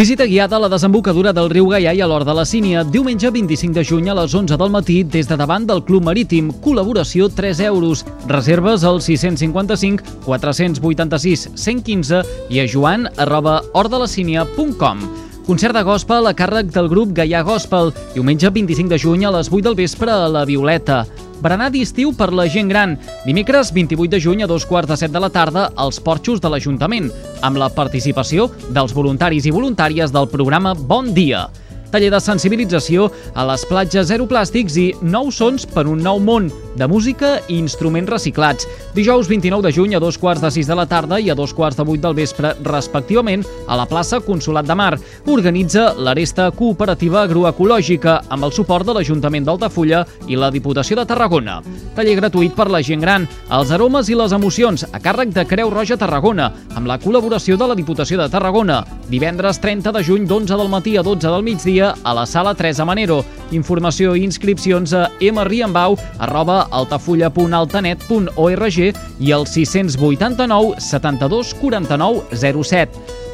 Visita 0.00 0.24
guiada 0.24 0.56
a 0.56 0.60
la 0.64 0.68
desembocadura 0.72 1.34
del 1.36 1.50
riu 1.52 1.66
Gaià 1.68 1.92
i 1.92 1.98
a 2.00 2.06
l'Hort 2.08 2.24
de 2.24 2.32
la 2.32 2.46
Sínia, 2.48 2.86
diumenge 2.88 3.28
25 3.34 3.76
de 3.76 3.84
juny 3.84 4.08
a 4.08 4.14
les 4.16 4.32
11 4.32 4.56
del 4.56 4.72
matí 4.72 4.96
des 5.04 5.28
de 5.28 5.36
davant 5.36 5.66
del 5.68 5.84
Club 5.84 6.08
Marítim. 6.08 6.48
Col·laboració 6.64 7.28
3 7.28 7.60
euros. 7.68 8.06
Reserves 8.24 8.80
al 8.88 9.02
655 9.04 10.24
486 10.24 11.50
115 11.52 12.24
i 12.48 12.64
a 12.64 12.70
joan 12.72 13.10
arroba 13.18 13.60
hortdelacínia.com. 13.74 15.29
Concert 15.50 15.74
de 15.74 15.80
gospel 15.82 16.28
a 16.28 16.30
càrrec 16.38 16.68
del 16.70 16.86
grup 16.86 17.10
Gaià 17.10 17.40
Gospel, 17.42 17.88
diumenge 18.12 18.52
25 18.54 18.86
de 18.92 18.98
juny 19.02 19.24
a 19.26 19.32
les 19.34 19.48
8 19.50 19.64
del 19.64 19.74
vespre 19.74 20.12
a 20.14 20.28
la 20.30 20.44
Violeta. 20.46 21.00
Berenar 21.42 21.72
d'estiu 21.74 22.12
per 22.14 22.28
la 22.30 22.44
gent 22.46 22.70
gran. 22.70 22.92
Dimecres 23.24 23.72
28 23.74 24.12
de 24.12 24.20
juny 24.22 24.44
a 24.44 24.46
dos 24.46 24.62
quarts 24.62 24.92
de 24.92 24.98
set 25.00 25.10
de 25.10 25.18
la 25.18 25.32
tarda 25.34 25.72
als 25.74 25.98
porxos 25.98 26.38
de 26.38 26.52
l'Ajuntament, 26.54 27.10
amb 27.42 27.58
la 27.58 27.66
participació 27.74 28.46
dels 28.70 28.94
voluntaris 28.94 29.50
i 29.50 29.54
voluntàries 29.56 30.14
del 30.14 30.30
programa 30.30 30.76
Bon 30.78 31.10
Dia 31.18 31.48
taller 31.90 32.10
de 32.14 32.20
sensibilització 32.22 33.08
a 33.34 33.44
les 33.50 33.64
platges 33.68 34.08
zero 34.10 34.26
plàstics 34.30 34.76
i 34.80 34.86
nous 35.02 35.36
sons 35.36 35.66
per 35.66 35.86
un 35.90 36.02
nou 36.02 36.20
món 36.22 36.48
de 36.78 36.86
música 36.88 37.38
i 37.48 37.58
instruments 37.58 38.10
reciclats. 38.10 38.66
Dijous 38.94 39.28
29 39.28 39.66
de 39.66 39.72
juny 39.74 39.96
a 39.96 40.00
dos 40.00 40.18
quarts 40.18 40.42
de 40.42 40.50
sis 40.54 40.68
de 40.70 40.76
la 40.78 40.86
tarda 40.86 41.18
i 41.20 41.30
a 41.30 41.36
dos 41.36 41.52
quarts 41.54 41.76
de 41.76 41.84
vuit 41.84 42.00
del 42.00 42.14
vespre, 42.14 42.54
respectivament, 42.64 43.44
a 43.68 43.76
la 43.76 43.86
plaça 43.90 44.20
Consolat 44.24 44.68
de 44.68 44.76
Mar. 44.78 44.94
Organitza 45.26 45.90
l'Aresta 45.98 46.50
Cooperativa 46.54 47.24
Agroecològica 47.24 48.20
amb 48.30 48.46
el 48.46 48.54
suport 48.54 48.86
de 48.86 48.96
l'Ajuntament 48.96 49.46
d'Altafulla 49.46 50.04
i 50.28 50.38
la 50.38 50.50
Diputació 50.54 50.96
de 51.00 51.06
Tarragona. 51.10 51.58
Taller 51.96 52.16
gratuït 52.20 52.54
per 52.56 52.70
la 52.70 52.82
gent 52.86 53.02
gran, 53.02 53.26
els 53.50 53.74
aromes 53.74 54.08
i 54.08 54.18
les 54.18 54.32
emocions, 54.32 54.86
a 54.86 55.02
càrrec 55.02 55.34
de 55.34 55.44
Creu 55.48 55.70
Roja 55.74 55.98
Tarragona, 56.00 56.50
amb 56.74 56.88
la 56.88 56.98
col·laboració 57.02 57.58
de 57.58 57.68
la 57.70 57.78
Diputació 57.78 58.20
de 58.20 58.30
Tarragona. 58.30 58.82
Divendres 59.10 59.58
30 59.60 59.92
de 59.92 60.04
juny 60.06 60.26
d'11 60.30 60.56
del 60.56 60.70
matí 60.70 60.96
a 60.96 61.02
12 61.02 61.26
del 61.26 61.46
migdia 61.46 61.79
a 61.88 62.14
la 62.14 62.26
sala 62.26 62.54
Teresa 62.54 62.84
Manero. 62.84 63.24
Informació 63.56 64.14
i 64.14 64.24
inscripcions 64.26 64.92
a 64.94 65.10
mriambau 65.20 65.96
arroba 66.18 66.68
altafulla.altanet.org 66.70 68.78
i 69.20 69.32
al 69.32 69.46
689 69.46 70.80
72 70.80 71.54
49 71.60 72.22
07. 72.64 72.90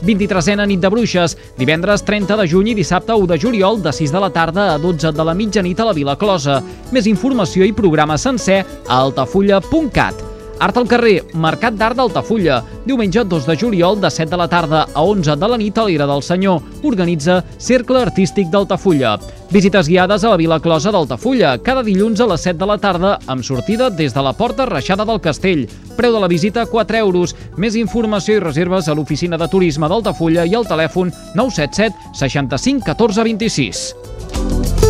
23a 0.06 0.66
nit 0.69 0.80
de 0.80 0.88
bruixes, 0.92 1.36
divendres 1.56 2.05
30 2.05 2.36
de 2.36 2.48
juny 2.48 2.69
i 2.72 2.75
dissabte 2.77 3.12
1 3.16 3.27
de 3.33 3.38
juliol 3.41 3.83
de 3.83 3.92
6 3.92 4.12
de 4.12 4.20
la 4.20 4.30
tarda 4.30 4.75
a 4.75 4.78
12 4.78 5.12
de 5.16 5.25
la 5.25 5.34
mitjanit 5.34 5.81
a 5.81 5.84
la 5.88 5.97
Vila 5.97 6.16
Closa. 6.20 6.62
Més 6.92 7.06
informació 7.08 7.64
i 7.64 7.72
programa 7.72 8.19
sencer 8.20 8.64
a 8.86 9.00
altafulla.cat. 9.00 10.25
Art 10.58 10.76
al 10.80 10.88
carrer, 10.88 11.20
Mercat 11.34 11.74
d'Art 11.76 11.98
d'Altafulla. 11.98 12.62
Diumenge 12.86 13.24
2 13.28 13.46
de 13.46 13.56
juliol 13.60 13.98
de 14.00 14.10
7 14.10 14.30
de 14.30 14.38
la 14.40 14.48
tarda 14.48 14.86
a 14.94 15.03
11 15.03 15.36
de 15.36 15.48
la 15.48 15.58
nit 15.60 15.76
a 15.78 15.84
l'Ira 15.84 16.06
del 16.08 16.22
Senyor. 16.22 16.62
Organitza 16.82 17.42
Cercle 17.58 18.00
Artístic 18.00 18.48
d'Altafulla. 18.48 19.19
Visites 19.50 19.88
guiades 19.88 20.25
a 20.25 20.32
la 20.32 20.38
Vila 20.41 20.58
Closa 20.60 20.91
d'Altafulla, 20.91 21.58
cada 21.62 21.84
dilluns 21.84 22.20
a 22.20 22.26
les 22.31 22.48
7 22.48 22.58
de 22.58 22.70
la 22.70 22.78
tarda, 22.78 23.19
amb 23.26 23.44
sortida 23.44 23.91
des 23.91 24.14
de 24.14 24.25
la 24.25 24.32
Porta 24.32 24.66
Reixada 24.66 25.04
del 25.04 25.20
Castell. 25.20 25.66
Preu 25.97 26.16
de 26.16 26.25
la 26.25 26.32
visita 26.32 26.64
4 26.66 27.02
euros. 27.04 27.36
Més 27.56 27.76
informació 27.76 28.38
i 28.38 28.42
reserves 28.42 28.88
a 28.88 28.97
l'oficina 28.97 29.36
de 29.36 29.48
turisme 29.52 29.88
d'Altafulla 29.88 30.48
i 30.48 30.56
al 30.56 30.66
telèfon 30.66 31.12
977 31.34 32.16
65 32.16 32.84
14 32.86 33.28
26. 33.28 34.85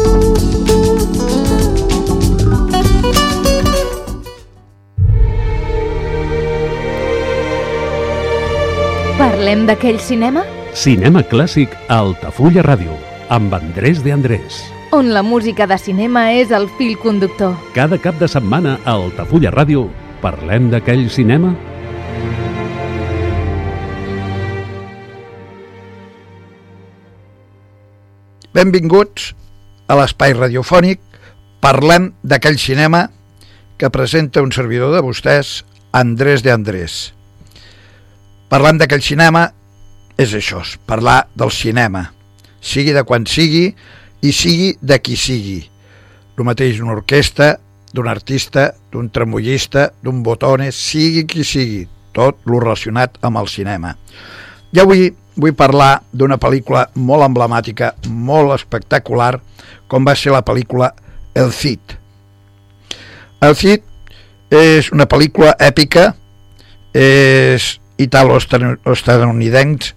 Parlem 9.37 9.67
d'aquell 9.69 9.99
cinema? 10.01 10.41
Cinema 10.73 11.21
clàssic 11.29 11.75
a 11.93 11.99
Altafulla 12.01 12.63
Ràdio, 12.65 12.95
amb 13.29 13.53
Andrés 13.53 13.99
de 14.01 14.15
Andrés. 14.15 14.63
On 14.97 15.11
la 15.13 15.21
música 15.21 15.67
de 15.69 15.77
cinema 15.77 16.23
és 16.33 16.55
el 16.57 16.65
fil 16.79 16.95
conductor. 16.97 17.53
Cada 17.75 17.99
cap 18.01 18.17
de 18.17 18.31
setmana 18.33 18.79
a 18.79 18.95
Altafulla 18.95 19.51
Ràdio 19.53 19.91
parlem 20.23 20.71
d'aquell 20.73 21.05
cinema 21.13 21.51
Benvinguts 28.57 29.35
a 29.85 29.99
l'espai 30.01 30.33
radiofònic 30.33 31.05
Parlem 31.61 32.15
d'aquell 32.25 32.57
cinema 32.57 33.11
que 33.77 33.93
presenta 33.93 34.41
un 34.41 34.57
servidor 34.57 34.97
de 34.97 35.05
vostès, 35.05 35.67
Andrés 35.93 36.41
de 36.41 36.57
Andrés. 36.57 37.16
Parlant 38.47 38.79
d'aquell 38.79 39.03
cinema 39.03 39.49
és 40.17 40.33
això, 40.39 40.61
parlar 40.87 41.27
del 41.35 41.51
cinema, 41.51 42.05
sigui 42.63 42.93
de 42.95 43.03
quan 43.03 43.27
sigui 43.27 43.73
i 44.23 44.33
sigui 44.33 44.77
de 44.81 44.99
qui 45.03 45.17
sigui. 45.19 45.59
El 46.39 46.47
mateix 46.47 46.79
d'una 46.79 46.95
orquestra, 46.95 47.57
d'un 47.93 48.07
artista, 48.07 48.69
d'un 48.93 49.09
tremollista, 49.11 49.89
d'un 50.05 50.23
botones, 50.23 50.79
sigui 50.79 51.25
qui 51.27 51.43
sigui, 51.45 51.87
tot 52.15 52.39
lo 52.47 52.61
relacionat 52.63 53.19
amb 53.27 53.41
el 53.41 53.49
cinema. 53.51 53.97
I 54.73 54.83
avui 54.83 55.09
vull 55.37 55.57
parlar 55.57 56.03
d'una 56.13 56.39
pel·lícula 56.41 56.87
molt 56.97 57.27
emblemàtica, 57.27 57.95
molt 58.09 58.55
espectacular, 58.55 59.35
com 59.89 60.07
va 60.07 60.15
ser 60.15 60.33
la 60.33 60.45
pel·lícula 60.47 60.93
El 61.35 61.51
Cid. 61.53 61.97
El 63.43 63.57
Cid 63.59 63.83
és 64.55 64.93
una 64.95 65.09
pel·lícula 65.11 65.57
èpica, 65.59 66.13
és 66.97 67.75
italo-estadounidencs 67.99 69.95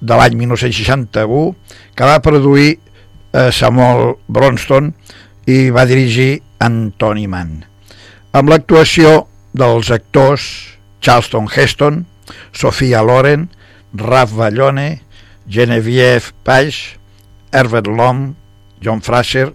de 0.00 0.18
l'any 0.18 0.36
1961 0.38 1.54
que 1.96 2.06
va 2.06 2.20
produir 2.22 2.78
eh, 3.32 3.50
Samuel 3.52 4.16
Bronston 4.28 4.92
i 5.48 5.70
va 5.74 5.86
dirigir 5.88 6.42
Anthony 6.62 7.26
Mann. 7.30 7.64
Amb 8.36 8.52
l'actuació 8.52 9.26
dels 9.56 9.90
actors 9.94 10.44
Charleston 11.00 11.48
Heston, 11.48 12.04
Sofia 12.52 13.02
Loren, 13.02 13.48
Ralph 13.94 14.34
Ballone, 14.36 15.00
Genevieve 15.48 16.34
Page, 16.44 16.98
Herbert 17.52 17.88
Lom, 17.88 18.34
John 18.82 19.00
Fraser, 19.00 19.54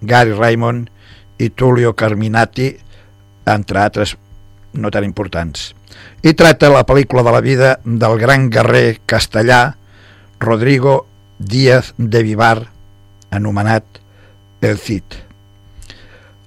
Gary 0.00 0.32
Raymond 0.32 0.88
i 1.38 1.50
Tullio 1.50 1.92
Carminati, 1.92 2.72
entre 3.44 3.82
altres 3.82 4.16
no 4.72 4.90
tan 4.90 5.04
importants 5.04 5.74
i 6.24 6.32
tracta 6.32 6.72
la 6.72 6.84
pel·lícula 6.88 7.24
de 7.26 7.34
la 7.34 7.42
vida 7.44 7.74
del 7.84 8.18
gran 8.18 8.48
guerrer 8.50 9.00
castellà 9.06 9.76
Rodrigo 10.40 11.06
Díaz 11.38 11.92
de 11.98 12.22
Vivar, 12.22 12.68
anomenat 13.30 13.84
El 14.60 14.78
Cid. 14.78 15.24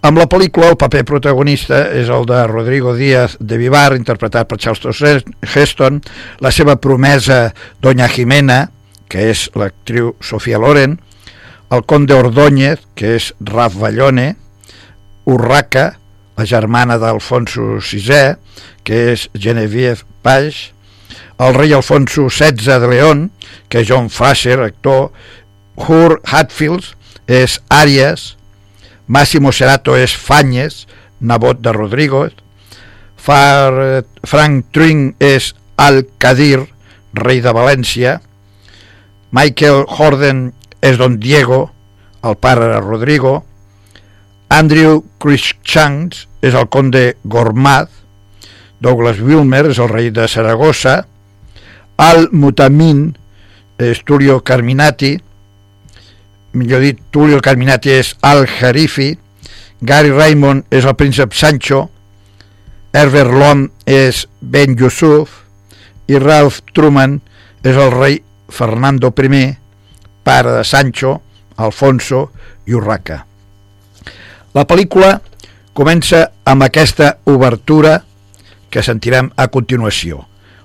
Amb 0.07 0.22
la 0.22 0.28
pel·lícula 0.30 0.69
el 0.72 0.78
paper 0.80 1.04
protagonista 1.10 1.81
és 1.98 2.10
el 2.13 2.25
de 2.30 2.39
Rodrigo 2.48 2.94
Díaz 2.95 3.36
de 3.39 3.57
Vivar, 3.60 3.95
interpretat 3.98 4.48
per 4.48 4.60
Charleston 4.62 5.24
Heston, 5.42 6.01
la 6.39 6.51
seva 6.54 6.77
promesa 6.80 7.51
Doña 7.81 8.07
Jimena, 8.07 8.68
que 9.10 9.30
és 9.31 9.48
l'actriu 9.57 10.13
Sofia 10.22 10.62
Loren, 10.62 11.00
el 11.74 11.83
conde 11.83 12.16
Ordóñez, 12.16 12.80
que 12.95 13.18
és 13.18 13.33
Raf 13.42 13.75
Ballone, 13.81 14.36
Urraca, 15.27 15.98
la 16.38 16.45
germana 16.45 17.00
d'Alfonso 17.01 17.80
VI, 17.81 18.38
que 18.86 19.00
és 19.13 19.28
Genevieve 19.34 20.06
Page, 20.22 20.72
el 21.42 21.54
rei 21.57 21.74
Alfonso 21.74 22.30
XVI 22.30 22.80
de 22.80 22.88
León, 22.88 23.28
que 23.69 23.81
és 23.81 23.89
John 23.89 24.10
Fraser, 24.13 24.60
actor, 24.62 25.10
Hur 25.78 26.22
Hatfield 26.25 26.94
és 27.28 27.60
Arias, 27.69 28.36
Massimo 29.07 29.51
Serato 29.51 29.95
és 29.98 30.16
Fanyes, 30.16 30.86
nebot 31.19 31.62
de 31.62 31.74
Rodrigo, 31.74 32.28
Far, 33.18 34.06
Frank 34.24 34.69
Tring 34.72 35.16
és 35.19 35.51
Al-Qadir, 35.78 36.66
rei 37.18 37.42
de 37.42 37.54
València, 37.54 38.18
Michael 39.34 39.84
Horden 39.88 40.51
és 40.81 40.98
Don 40.98 41.18
Diego, 41.19 41.68
el 42.24 42.38
pare 42.39 42.69
de 42.72 42.80
Rodrigo, 42.81 43.42
Andrew 44.48 45.02
Cruikshanks 45.20 46.26
és 46.42 46.56
el 46.56 46.68
conde 46.72 47.18
Gormaz, 47.24 47.90
Douglas 48.80 49.20
Wilmer 49.20 49.66
és 49.72 49.80
el 49.82 49.90
rei 49.92 50.12
de 50.14 50.28
Saragossa, 50.30 51.02
Al 51.98 52.28
Mutamin 52.32 53.10
és 53.82 54.04
Tulio 54.06 54.40
Carminati, 54.46 55.16
millor 56.54 56.86
dit, 56.86 57.00
Tulio 57.12 57.42
Carminati 57.42 57.92
és 57.98 58.14
Al-Harifi, 58.22 59.16
Gary 59.82 60.14
Raymond 60.14 60.66
és 60.74 60.86
el 60.86 60.96
príncep 60.98 61.34
Sancho, 61.34 61.88
Herbert 62.94 63.34
Lom 63.34 63.68
és 63.86 64.24
Ben 64.40 64.78
Yusuf 64.80 65.44
i 66.08 66.18
Ralph 66.22 66.64
Truman 66.74 67.20
és 67.62 67.76
el 67.76 67.94
rei 67.94 68.22
Fernando 68.50 69.12
I, 69.12 69.46
pare 70.24 70.58
de 70.58 70.64
Sancho, 70.64 71.22
Alfonso 71.58 72.30
i 72.66 72.74
Urraca. 72.74 73.26
La 74.57 74.63
pel·lícula 74.65 75.19
comença 75.77 76.24
amb 76.50 76.65
aquesta 76.65 77.12
obertura 77.30 78.00
que 78.74 78.81
sentirem 78.81 79.30
a 79.38 79.45
continuació. 79.54 80.24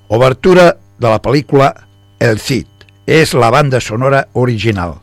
Obertura 0.08 0.70
de 0.96 1.10
la 1.10 1.18
pel·lícula 1.20 1.68
El 2.16 2.40
Cid. 2.40 2.70
És 3.04 3.34
la 3.36 3.50
banda 3.52 3.82
sonora 3.84 4.28
original. 4.32 4.94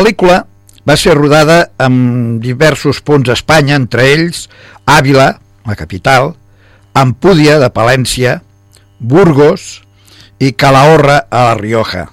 Pel·lícula 0.00 0.46
va 0.88 0.96
ser 0.96 1.12
rodada 1.12 1.72
en 1.76 2.40
diversos 2.40 3.02
punts 3.04 3.28
d'Espanya, 3.28 3.76
entre 3.76 4.06
ells 4.14 4.46
Àvila, 4.88 5.34
la 5.68 5.76
capital, 5.76 6.32
Ampúdia 6.96 7.58
de 7.60 7.68
Palència, 7.68 8.38
Burgos 8.98 9.82
i 10.40 10.54
Calahorra 10.56 11.18
a 11.28 11.42
la 11.50 11.58
Rioja. 11.58 12.06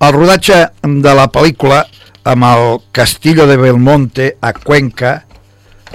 El 0.00 0.14
rodatge 0.16 0.62
de 0.80 1.12
la 1.18 1.28
pel·lícula 1.32 1.82
amb 2.24 2.48
el 2.48 2.80
Castillo 2.96 3.46
de 3.46 3.58
Belmonte 3.60 4.30
a 4.40 4.54
Cuenca, 4.56 5.12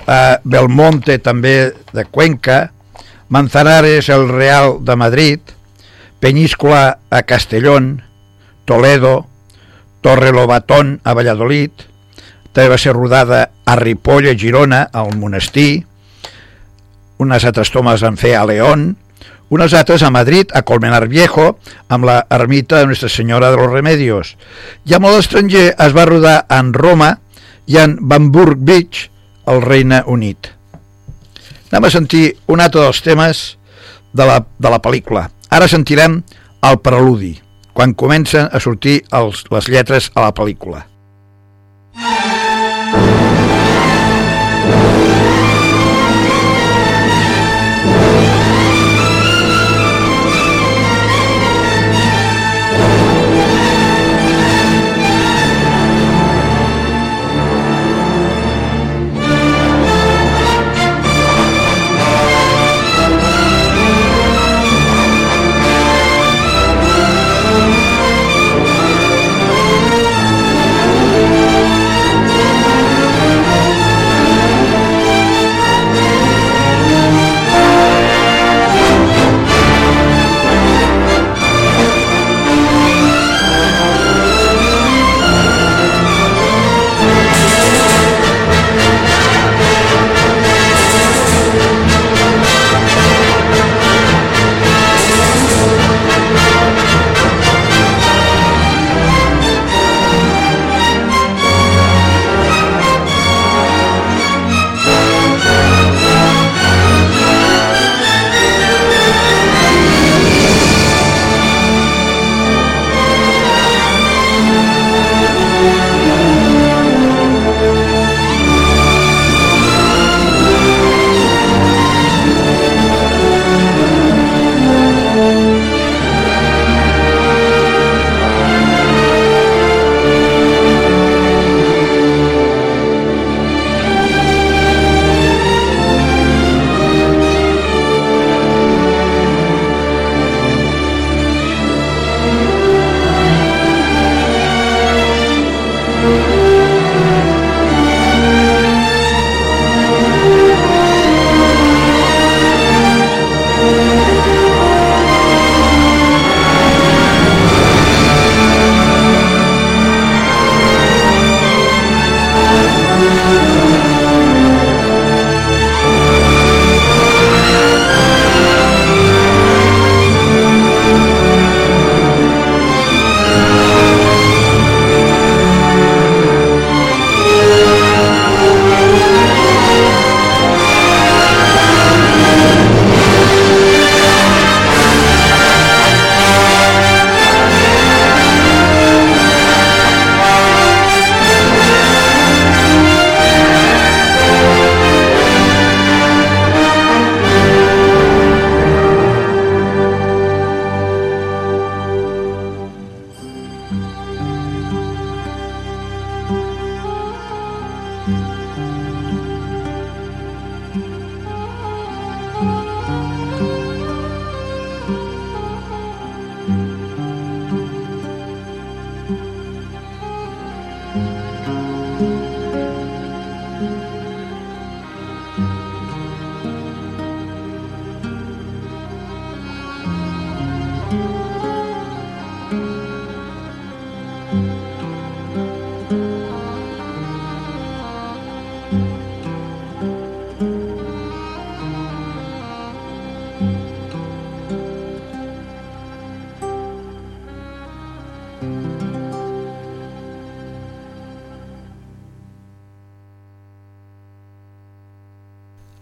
a 0.06 0.22
Belmonte 0.44 1.18
també 1.18 1.56
de 1.98 2.06
Cuenca, 2.06 2.70
Manzanares 3.30 4.10
el 4.14 4.30
Real 4.30 4.78
de 4.86 4.96
Madrid, 4.96 5.42
Peñíscola 6.20 7.00
a 7.10 7.24
Castellón, 7.24 8.04
Toledo, 8.66 9.31
Torre 10.02 10.32
Lobatón 10.34 11.00
a 11.04 11.14
Valladolid, 11.14 11.72
també 12.52 12.74
va 12.74 12.80
ser 12.82 12.94
rodada 12.98 13.46
a 13.66 13.78
Ripoll, 13.80 14.28
a 14.28 14.36
Girona, 14.36 14.84
al 14.92 15.16
Monestir, 15.18 15.86
unes 17.22 17.46
altres 17.46 17.70
tomes 17.70 18.02
van 18.02 18.18
fer 18.18 18.34
a 18.36 18.46
León, 18.50 18.96
unes 19.52 19.74
altres 19.78 20.02
a 20.04 20.10
Madrid, 20.10 20.50
a 20.56 20.64
Colmenar 20.66 21.06
Viejo, 21.12 21.60
amb 21.88 22.08
la 22.08 22.26
ermita 22.30 22.80
de 22.80 22.88
Nuestra 22.88 23.10
Senyora 23.10 23.52
de 23.52 23.58
los 23.60 23.70
Remedios. 23.72 24.38
I 24.90 24.98
molt 24.98 25.20
estranger 25.20 25.76
es 25.76 25.96
va 25.96 26.08
rodar 26.10 26.38
en 26.50 26.74
Roma 26.74 27.12
i 27.68 27.78
en 27.78 27.98
Bamburg 28.02 28.58
Beach, 28.58 29.10
al 29.46 29.62
Regne 29.62 30.02
Unit. 30.08 30.50
Anem 31.72 31.88
a 31.88 31.94
sentir 31.94 32.26
un 32.52 32.62
altre 32.64 32.82
dels 32.84 33.04
temes 33.04 33.44
de 34.14 34.28
la, 34.28 34.42
de 34.42 34.72
la 34.72 34.82
pel·lícula. 34.82 35.28
Ara 35.52 35.70
sentirem 35.72 36.22
el 36.68 36.80
preludi 36.84 37.36
quan 37.74 37.94
comencen 37.94 38.50
a 38.52 38.60
sortir 38.60 39.02
els, 39.12 39.46
les 39.52 39.68
lletres 39.72 40.12
a 40.16 40.28
la 40.28 40.34
pel·lícula. 40.36 40.86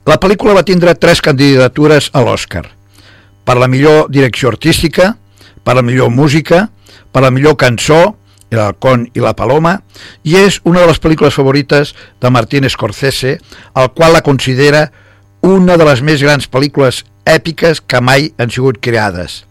La 0.09 0.15
pel·lícula 0.17 0.55
va 0.57 0.63
tindre 0.65 0.95
tres 0.97 1.19
candidatures 1.21 2.07
a 2.17 2.23
l'Oscar. 2.25 2.63
Per 3.45 3.55
la 3.61 3.67
millor 3.69 4.07
direcció 4.09 4.49
artística, 4.49 5.11
per 5.61 5.75
la 5.77 5.83
millor 5.85 6.09
música, 6.09 6.63
per 7.13 7.21
la 7.21 7.29
millor 7.29 7.53
cançó, 7.61 8.15
El 8.49 8.57
halcón 8.57 9.05
i 9.13 9.21
la 9.21 9.35
paloma, 9.37 9.85
i 10.25 10.33
és 10.39 10.57
una 10.65 10.81
de 10.81 10.89
les 10.89 10.97
pel·lícules 10.97 11.35
favorites 11.37 11.93
de 12.17 12.31
Martín 12.33 12.65
Scorsese, 12.65 13.37
el 13.77 13.89
qual 13.93 14.15
la 14.15 14.23
considera 14.25 14.89
una 15.45 15.75
de 15.77 15.85
les 15.85 16.01
més 16.01 16.23
grans 16.25 16.49
pel·lícules 16.49 17.03
èpiques 17.29 17.77
que 17.85 18.01
mai 18.01 18.33
han 18.39 18.49
sigut 18.49 18.79
creades. 18.81 19.45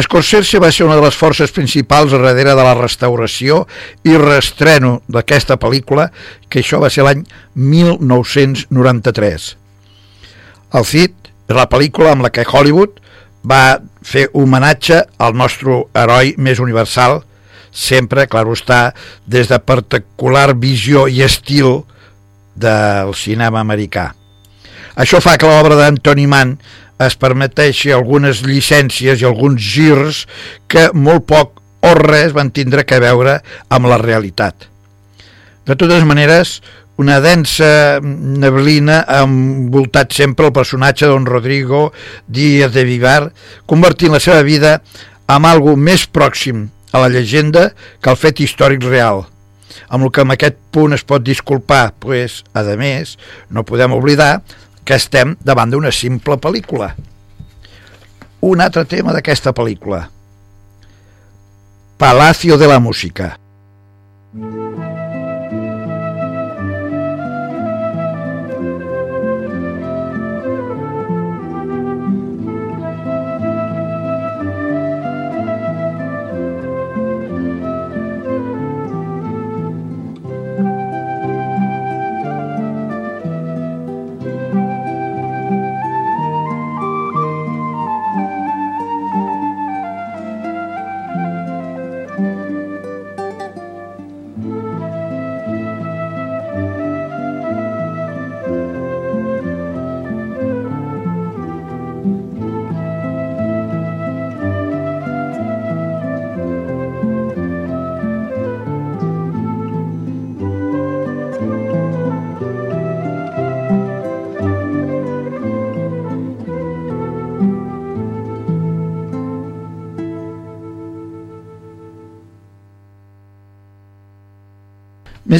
Scorsese 0.00 0.62
va 0.64 0.72
ser 0.72 0.86
una 0.86 0.96
de 0.96 1.04
les 1.04 1.18
forces 1.20 1.52
principals 1.52 2.16
darrere 2.16 2.56
de 2.56 2.64
la 2.64 2.72
restauració 2.78 3.66
i 4.08 4.16
reestreno 4.16 5.02
d'aquesta 5.06 5.60
pel·lícula, 5.60 6.08
que 6.48 6.64
això 6.64 6.80
va 6.80 6.88
ser 6.88 7.04
l'any 7.04 7.28
1993. 7.52 9.63
El 10.74 10.86
Cid 10.88 11.30
és 11.48 11.54
la 11.56 11.68
pel·lícula 11.70 12.14
amb 12.14 12.26
la 12.26 12.32
que 12.34 12.44
Hollywood 12.44 12.98
va 13.46 13.78
fer 14.04 14.26
homenatge 14.32 15.02
al 15.22 15.36
nostre 15.36 15.82
heroi 15.94 16.34
més 16.40 16.60
universal, 16.62 17.20
sempre, 17.70 18.26
clar 18.30 18.46
està, 18.50 18.94
des 19.26 19.50
de 19.50 19.58
particular 19.58 20.52
visió 20.58 21.06
i 21.08 21.22
estil 21.22 21.82
del 22.54 23.14
cinema 23.18 23.60
americà. 23.60 24.12
Això 24.94 25.18
fa 25.20 25.36
que 25.38 25.50
l'obra 25.50 25.76
d'Antoni 25.78 26.26
Mann 26.30 26.54
es 27.02 27.16
permeteixi 27.18 27.90
algunes 27.92 28.44
llicències 28.46 29.20
i 29.20 29.26
alguns 29.26 29.58
girs 29.58 30.24
que 30.70 30.88
molt 30.94 31.26
poc 31.26 31.60
o 31.84 31.94
res 31.98 32.32
van 32.32 32.52
tindre 32.54 32.86
que 32.86 33.02
veure 33.02 33.40
amb 33.68 33.90
la 33.90 33.98
realitat. 34.00 34.70
De 35.66 35.74
totes 35.80 36.04
maneres, 36.06 36.60
una 36.96 37.18
densa 37.20 37.98
neblina 38.02 39.00
ha 39.08 39.22
envoltat 39.26 40.12
sempre 40.14 40.46
el 40.46 40.54
personatge 40.54 41.08
don 41.10 41.26
Rodrigo 41.26 41.92
Díaz 42.26 42.72
de 42.72 42.84
Vivar, 42.86 43.32
convertint 43.66 44.14
la 44.14 44.22
seva 44.22 44.42
vida 44.46 44.76
en 45.26 45.48
algo 45.48 45.74
més 45.76 46.06
pròxim 46.06 46.68
a 46.94 47.02
la 47.02 47.10
llegenda 47.10 47.72
que 48.00 48.12
al 48.12 48.20
fet 48.20 48.44
històric 48.44 48.86
real. 48.86 49.24
Amb 49.90 50.06
el 50.06 50.12
que 50.14 50.22
en 50.22 50.30
aquest 50.30 50.60
punt 50.70 50.94
es 50.94 51.02
pot 51.02 51.24
disculpar, 51.24 51.94
pues, 51.98 52.44
a 52.54 52.62
més, 52.78 53.18
no 53.50 53.66
podem 53.66 53.92
oblidar 53.92 54.42
que 54.84 54.94
estem 54.94 55.34
davant 55.42 55.72
d'una 55.72 55.90
simple 55.90 56.38
pel·lícula. 56.38 56.94
Un 58.44 58.60
altre 58.60 58.84
tema 58.84 59.12
d'aquesta 59.16 59.54
pel·lícula. 59.56 60.04
Palacio 61.98 62.58
de 62.58 62.68
la 62.68 62.78
Música. 62.78 63.34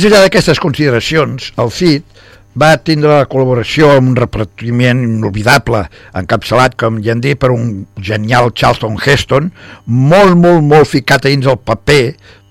Enllà 0.04 0.18
d'aquestes 0.20 0.58
consideracions, 0.60 1.46
el 1.56 1.70
CID 1.72 2.18
va 2.60 2.74
tindre 2.76 3.08
la 3.08 3.28
col·laboració 3.30 3.94
amb 3.94 4.10
un 4.10 4.18
repartiment 4.18 4.98
inolvidable, 5.00 5.80
encapçalat, 6.20 6.74
com 6.76 6.98
ja 7.00 7.14
han 7.14 7.22
dit, 7.24 7.38
per 7.40 7.48
un 7.54 7.86
genial 7.96 8.50
Charlton 8.52 8.98
Heston, 9.00 9.48
molt, 9.86 10.36
molt, 10.36 10.60
molt 10.60 10.90
ficat 10.90 11.24
dins 11.24 11.48
el 11.48 11.56
paper 11.56 12.02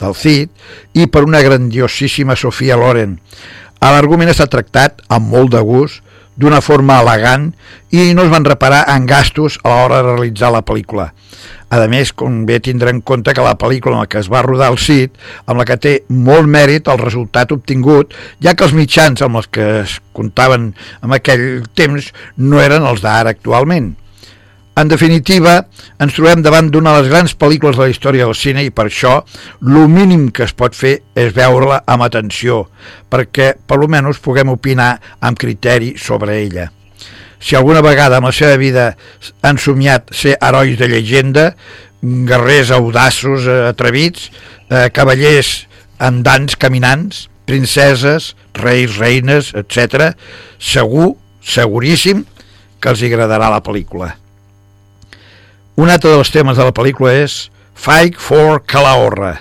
del 0.01 0.17
Cid 0.17 0.97
i 0.97 1.05
per 1.05 1.21
una 1.27 1.43
grandiosíssima 1.45 2.33
Sofia 2.33 2.79
Loren. 2.81 3.19
L'argument 3.85 4.33
està 4.33 4.49
tractat 4.49 5.05
amb 5.13 5.29
molt 5.35 5.53
de 5.53 5.61
gust, 5.61 6.01
d'una 6.33 6.63
forma 6.65 6.97
elegant 7.03 7.51
i 7.93 8.15
no 8.17 8.25
es 8.25 8.33
van 8.33 8.49
reparar 8.49 8.87
en 8.95 9.05
gastos 9.05 9.59
a 9.61 9.69
l'hora 9.69 10.01
de 10.01 10.15
realitzar 10.15 10.49
la 10.55 10.63
pel·lícula. 10.65 11.11
A 11.73 11.87
més, 11.89 12.11
convé 12.13 12.59
tindre 12.61 12.91
en 12.93 12.99
compte 13.01 13.33
que 13.33 13.41
la 13.41 13.55
pel·lícula 13.57 13.95
en 13.95 14.03
la 14.03 14.09
que 14.11 14.19
es 14.21 14.27
va 14.29 14.43
rodar 14.45 14.67
el 14.69 14.77
CID, 14.77 15.15
amb 15.49 15.57
la 15.57 15.65
que 15.65 15.77
té 15.81 15.93
molt 16.13 16.45
mèrit 16.45 16.89
el 16.91 16.99
resultat 17.01 17.49
obtingut, 17.55 18.13
ja 18.45 18.53
que 18.53 18.67
els 18.67 18.75
mitjans 18.77 19.23
amb 19.25 19.39
els 19.39 19.49
que 19.49 19.65
es 19.79 19.95
comptaven 20.13 20.67
en 21.01 21.15
aquell 21.17 21.63
temps 21.73 22.11
no 22.37 22.61
eren 22.61 22.85
els 22.85 23.01
d'ara 23.01 23.33
actualment. 23.33 23.95
En 24.77 24.89
definitiva, 24.89 25.55
ens 26.01 26.13
trobem 26.13 26.45
davant 26.45 26.69
d'una 26.69 26.93
de 26.93 27.01
les 27.01 27.09
grans 27.09 27.33
pel·lícules 27.41 27.79
de 27.79 27.87
la 27.87 27.89
història 27.95 28.29
del 28.29 28.37
cine 28.37 28.67
i 28.67 28.69
per 28.69 28.87
això 28.91 29.15
el 29.65 29.89
mínim 29.89 30.29
que 30.29 30.45
es 30.45 30.53
pot 30.53 30.77
fer 30.77 30.99
és 31.17 31.33
veure-la 31.33 31.81
amb 31.89 32.05
atenció, 32.05 32.67
perquè 33.09 33.55
per 33.65 33.81
almenys 33.81 34.21
puguem 34.21 34.53
opinar 34.53 34.93
amb 35.25 35.41
criteri 35.41 35.95
sobre 35.97 36.37
ella. 36.45 36.69
Si 37.43 37.57
alguna 37.59 37.81
vegada 37.83 38.21
en 38.21 38.23
la 38.23 38.31
seva 38.31 38.55
vida 38.55 38.93
han 39.43 39.59
somiat 39.59 40.13
ser 40.15 40.37
herois 40.39 40.77
de 40.79 40.87
llegenda, 40.87 41.49
guerrers 42.01 42.71
audaços, 42.71 43.47
eh, 43.47 43.67
atrevits, 43.67 44.31
eh, 44.69 44.89
cavallers 44.95 45.67
andants, 45.99 46.55
caminants, 46.55 47.27
princeses, 47.45 48.35
reis, 48.53 48.95
reines, 48.97 49.51
etc., 49.53 50.13
segur, 50.59 51.17
seguríssim, 51.43 52.23
que 52.79 52.91
els 52.91 53.03
agradarà 53.03 53.49
la 53.51 53.63
pel·lícula. 53.63 54.13
Un 55.75 55.89
altre 55.89 56.11
dels 56.13 56.31
temes 56.31 56.59
de 56.59 56.67
la 56.67 56.75
pel·lícula 56.75 57.11
és 57.23 57.49
Fight 57.73 58.19
for 58.19 58.61
Calahorra. 58.63 59.39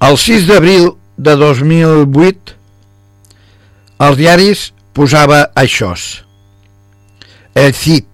El 0.00 0.16
6 0.16 0.46
d'abril 0.48 0.86
de 1.20 1.34
2008 1.36 2.54
els 4.00 4.16
diaris 4.16 4.62
posava 4.96 5.42
això. 5.60 5.90
El 7.52 7.74
Cid, 7.76 8.06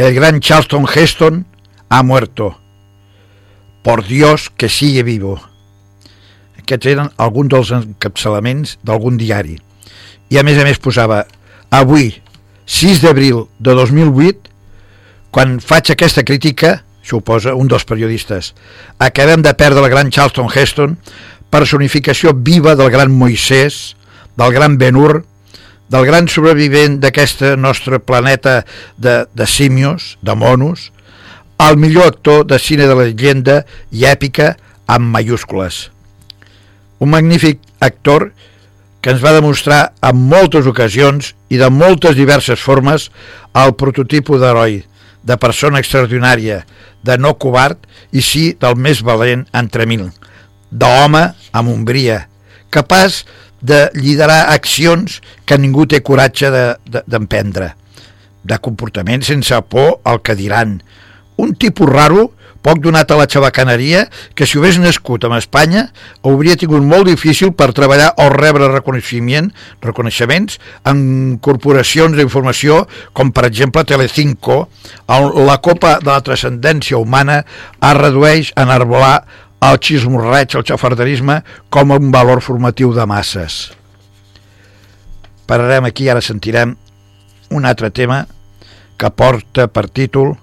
el 0.00 0.14
gran 0.16 0.40
Charleston 0.40 0.86
Heston 0.88 1.42
ha 1.90 2.02
muerto. 2.02 2.54
Por 3.82 4.06
Dios 4.08 4.48
que 4.48 4.70
sigue 4.72 5.02
vivo. 5.04 5.36
Aquests 6.56 6.88
eren 6.94 7.12
alguns 7.20 7.52
dels 7.52 7.74
encapçalaments 7.76 8.78
d'algun 8.80 9.20
diari. 9.20 9.58
I 10.32 10.40
a 10.40 10.46
més 10.48 10.56
a 10.56 10.64
més 10.64 10.80
posava 10.80 11.26
avui, 11.68 12.08
6 12.64 13.04
d'abril 13.04 13.44
de 13.60 13.76
2008, 13.76 14.48
quan 15.28 15.58
faig 15.60 15.92
aquesta 15.92 16.24
crítica, 16.24 16.78
suposa 17.04 17.54
un 17.54 17.68
dels 17.68 17.84
periodistes, 17.84 18.54
acabem 18.98 19.44
de 19.44 19.52
perdre 19.54 19.84
el 19.84 19.92
gran 19.92 20.10
Charleston 20.10 20.48
Heston, 20.48 20.96
personificació 21.52 22.32
viva 22.34 22.74
del 22.74 22.90
gran 22.90 23.12
Moisès, 23.12 23.94
del 24.36 24.52
gran 24.56 24.78
Ben-Hur, 24.80 25.22
del 25.92 26.06
gran 26.08 26.28
sobrevivent 26.32 26.98
d'aquest 27.02 27.44
nostre 27.60 28.00
planeta 28.00 28.62
de, 28.96 29.24
de 29.30 29.46
símios, 29.46 30.16
de 30.22 30.34
monos, 30.34 30.90
el 31.62 31.76
millor 31.76 32.08
actor 32.10 32.46
de 32.46 32.58
cine 32.58 32.88
de 32.88 32.94
la 32.96 33.04
llegenda 33.06 33.60
i 33.92 34.08
èpica 34.10 34.54
amb 34.90 35.12
mayúscules. 35.14 35.90
Un 36.98 37.12
magnífic 37.12 37.60
actor 37.80 38.32
que 39.04 39.12
ens 39.12 39.22
va 39.22 39.34
demostrar 39.36 39.92
en 40.02 40.16
moltes 40.32 40.66
ocasions 40.66 41.34
i 41.52 41.60
de 41.60 41.68
moltes 41.70 42.16
diverses 42.16 42.62
formes 42.64 43.10
el 43.60 43.74
prototipo 43.76 44.38
d'heroi, 44.40 44.80
de 45.24 45.36
persona 45.40 45.80
extraordinària, 45.80 46.62
de 47.04 47.16
no 47.18 47.34
covard 47.40 47.80
i 48.12 48.22
sí 48.24 48.52
del 48.60 48.76
més 48.76 49.02
valent 49.04 49.46
entre 49.56 49.86
mil, 49.88 50.10
d'home 50.70 51.24
amb 51.52 51.72
ombria, 51.72 52.24
capaç 52.74 53.22
de 53.64 53.86
liderar 53.96 54.50
accions 54.52 55.20
que 55.48 55.58
ningú 55.58 55.86
té 55.88 56.02
coratge 56.04 56.50
d'emprendre, 56.52 57.70
de, 57.72 58.02
de, 58.04 58.52
de 58.52 58.60
comportament 58.60 59.24
sense 59.24 59.60
por 59.72 60.00
al 60.04 60.20
que 60.20 60.36
diran, 60.36 60.78
un 61.40 61.54
tipus 61.56 61.88
raro, 61.88 62.32
poc 62.64 62.80
donat 62.80 63.10
a 63.12 63.18
la 63.20 63.28
xabacaneria, 63.28 64.06
que 64.34 64.48
si 64.48 64.58
hagués 64.58 64.78
nascut 64.80 65.26
en 65.28 65.36
Espanya 65.36 65.90
hauria 66.24 66.56
tingut 66.56 66.82
molt 66.82 67.06
difícil 67.10 67.52
per 67.52 67.74
treballar 67.76 68.14
o 68.24 68.30
rebre 68.32 68.70
reconeixement, 68.72 69.50
reconeixements 69.84 70.58
en 70.88 71.36
corporacions 71.44 72.16
d'informació 72.16 72.84
com 73.12 73.34
per 73.36 73.44
exemple 73.50 73.84
Telecinco, 73.84 74.64
on 75.12 75.44
la 75.44 75.60
copa 75.60 75.98
de 76.00 76.10
la 76.10 76.22
transcendència 76.24 76.96
humana 76.96 77.42
es 77.44 77.96
redueix 78.00 78.52
a 78.56 78.64
enarbolar 78.64 79.16
el 79.64 79.78
xismorreig, 79.80 80.56
el 80.56 80.64
xafarderisme, 80.66 81.40
com 81.72 81.92
un 81.94 82.10
valor 82.12 82.42
formatiu 82.44 82.92
de 82.96 83.06
masses. 83.08 83.72
Pararem 85.48 85.88
aquí, 85.88 86.08
ara 86.08 86.24
sentirem 86.24 86.74
un 87.52 87.68
altre 87.68 87.90
tema 87.90 88.24
que 88.96 89.10
porta 89.10 89.66
per 89.68 89.88
títol 89.88 90.34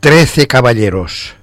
trece 0.00 0.46
caballeros. 0.46 1.34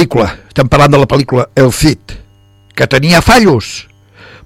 Pel·lícula, 0.00 0.30
estem 0.48 0.68
parlant 0.70 0.94
de 0.94 0.98
la 0.98 1.06
pel·lícula 1.06 1.42
El 1.54 1.74
Cid, 1.76 2.14
que 2.72 2.86
tenia 2.88 3.20
fallos. 3.20 3.84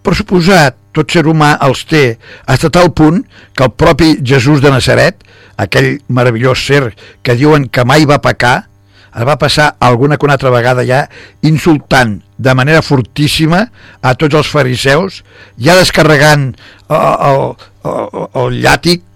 Per 0.02 0.14
suposat, 0.18 0.74
tot 0.90 1.10
ser 1.10 1.22
humà 1.30 1.54
els 1.62 1.84
té 1.86 2.18
a 2.46 2.56
tal 2.58 2.90
punt 2.90 3.20
que 3.54 3.62
el 3.62 3.70
propi 3.70 4.16
Jesús 4.18 4.60
de 4.60 4.72
Nazaret, 4.74 5.22
aquell 5.56 6.00
meravellós 6.08 6.58
ser 6.58 6.96
que 7.22 7.36
diuen 7.38 7.68
que 7.68 7.84
mai 7.84 8.04
va 8.04 8.18
pecar, 8.18 8.66
es 9.14 9.22
va 9.22 9.38
passar 9.38 9.76
alguna 9.78 10.16
que 10.18 10.26
una 10.26 10.34
altra 10.34 10.50
vegada 10.50 10.82
ja 10.82 11.04
insultant 11.42 12.20
de 12.36 12.54
manera 12.54 12.82
fortíssima 12.82 13.68
a 14.02 14.14
tots 14.18 14.34
els 14.34 14.50
fariseus, 14.50 15.22
ja 15.54 15.78
descarregant 15.78 16.50
el, 16.88 16.98
el, 16.98 17.42
el, 17.84 18.26
el 18.42 18.58
llàtic, 18.58 19.06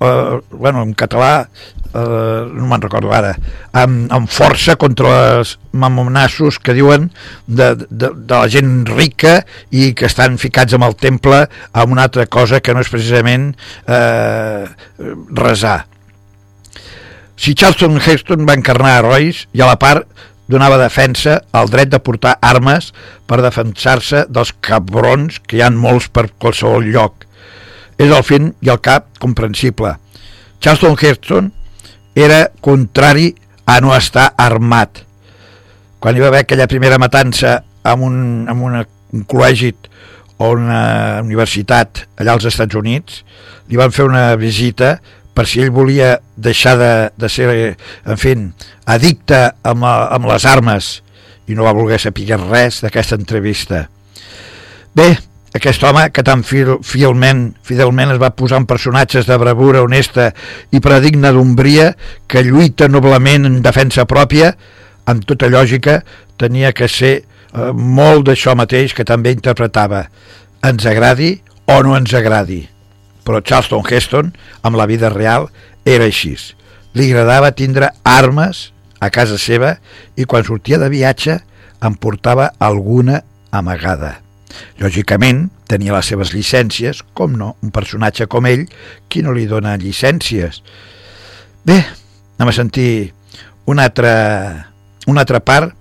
eh, 0.00 0.40
bueno, 0.50 0.82
en 0.82 0.94
català 0.94 1.48
eh, 1.96 2.42
no 2.52 2.68
me'n 2.68 2.84
recordo 2.84 3.12
ara, 3.14 3.32
amb, 3.72 4.06
amb 4.12 4.30
força 4.30 4.76
contra 4.80 5.16
els 5.38 5.56
mamonassos 5.72 6.60
que 6.60 6.76
diuen 6.76 7.10
de, 7.46 7.72
de, 7.88 8.12
de 8.12 8.34
la 8.34 8.46
gent 8.52 8.86
rica 8.90 9.40
i 9.70 9.92
que 9.96 10.08
estan 10.10 10.38
ficats 10.42 10.76
amb 10.76 10.88
el 10.88 10.96
temple 11.00 11.44
amb 11.72 11.96
una 11.96 12.06
altra 12.08 12.26
cosa 12.26 12.60
que 12.60 12.74
no 12.74 12.84
és 12.84 12.92
precisament 12.92 13.52
eh, 13.86 14.64
resar. 15.36 15.84
Si 17.36 17.52
Charleston 17.52 18.00
Heston 18.00 18.46
va 18.48 18.56
encarnar 18.56 18.96
herois 18.98 19.44
i 19.52 19.60
a 19.60 19.68
la 19.68 19.76
part 19.80 20.08
donava 20.48 20.78
defensa 20.78 21.40
al 21.52 21.68
dret 21.68 21.90
de 21.90 22.00
portar 22.00 22.36
armes 22.40 22.92
per 23.26 23.42
defensar-se 23.42 24.24
dels 24.30 24.54
cabrons 24.64 25.40
que 25.42 25.58
hi 25.58 25.64
han 25.66 25.76
molts 25.76 26.08
per 26.08 26.28
qualsevol 26.38 26.86
lloc. 26.94 27.25
És 27.96 28.10
el 28.10 28.24
fin 28.26 28.50
i 28.60 28.70
el 28.72 28.80
cap 28.84 29.08
comprensible. 29.22 29.94
Charleston 30.60 30.96
Heston 31.00 31.50
era 32.16 32.46
contrari 32.60 33.34
a 33.66 33.80
no 33.80 33.94
estar 33.96 34.30
armat. 34.38 35.02
Quan 36.00 36.16
hi 36.16 36.22
va 36.22 36.30
haver 36.30 36.44
aquella 36.44 36.68
primera 36.70 37.00
matança 37.00 37.58
amb 37.86 38.06
un, 38.06 38.16
amb 38.48 38.64
una, 38.64 38.82
un 39.12 39.24
col·legi 39.28 39.72
o 40.36 40.50
una 40.52 41.20
universitat 41.24 42.04
allà 42.20 42.36
als 42.36 42.46
Estats 42.48 42.76
Units, 42.76 43.22
li 43.68 43.78
van 43.80 43.92
fer 43.94 44.06
una 44.06 44.28
visita 44.40 44.96
per 45.36 45.44
si 45.48 45.60
ell 45.60 45.72
volia 45.74 46.16
deixar 46.36 46.76
de, 46.80 46.92
de 47.20 47.28
ser, 47.28 47.48
en 48.08 48.20
fi, 48.20 48.36
addicte 48.88 49.40
amb, 49.68 49.84
amb 49.84 50.28
les 50.30 50.46
armes 50.48 50.90
i 51.46 51.54
no 51.54 51.66
va 51.66 51.74
voler 51.76 51.98
saber 52.00 52.38
res 52.40 52.80
d'aquesta 52.84 53.18
entrevista. 53.20 53.86
Bé, 54.96 55.12
aquest 55.56 55.82
home 55.84 56.04
que 56.14 56.24
tan 56.26 56.44
fielment, 56.46 57.48
fidelment 57.66 58.14
es 58.14 58.20
va 58.22 58.32
posar 58.36 58.60
en 58.62 58.68
personatges 58.68 59.26
de 59.28 59.38
bravura 59.40 59.82
honesta 59.84 60.30
i 60.72 60.82
predigna 60.84 61.32
d'ombria 61.34 61.90
que 62.28 62.44
lluita 62.46 62.88
noblement 62.88 63.48
en 63.48 63.58
defensa 63.64 64.06
pròpia, 64.06 64.52
amb 65.06 65.26
tota 65.26 65.50
lògica, 65.52 66.00
tenia 66.36 66.72
que 66.76 66.88
ser 66.88 67.16
eh, 67.18 67.72
molt 67.72 68.28
d'això 68.30 68.56
mateix 68.58 68.94
que 68.94 69.06
també 69.06 69.34
interpretava. 69.34 70.06
Ens 70.66 70.86
agradi 70.86 71.36
o 71.66 71.82
no 71.82 71.98
ens 71.98 72.14
agradi 72.14 72.64
però 73.26 73.42
Charleston 73.42 73.82
Heston, 73.82 74.30
amb 74.62 74.78
la 74.78 74.86
vida 74.86 75.10
real, 75.10 75.50
era 75.84 76.06
així. 76.06 76.36
Li 76.94 77.10
agradava 77.10 77.50
tindre 77.58 77.90
armes 78.06 78.70
a 79.02 79.10
casa 79.10 79.36
seva 79.36 79.74
i 80.16 80.24
quan 80.24 80.46
sortia 80.46 80.78
de 80.78 80.88
viatge 80.92 81.40
en 81.82 81.98
portava 81.98 82.52
alguna 82.62 83.24
amagada. 83.50 84.25
Lògicament, 84.80 85.46
tenia 85.68 85.94
les 85.96 86.10
seves 86.12 86.32
llicències, 86.34 87.02
com 87.16 87.34
no, 87.38 87.54
un 87.64 87.72
personatge 87.74 88.28
com 88.30 88.46
ell, 88.48 88.66
qui 89.08 89.22
no 89.24 89.34
li 89.34 89.46
dona 89.50 89.76
llicències? 89.80 90.62
Bé, 91.66 91.80
anem 92.36 92.52
a 92.52 92.54
sentir 92.54 93.12
una 93.66 93.88
altra, 93.88 94.14
una 95.06 95.24
altra 95.26 95.40
part 95.40 95.74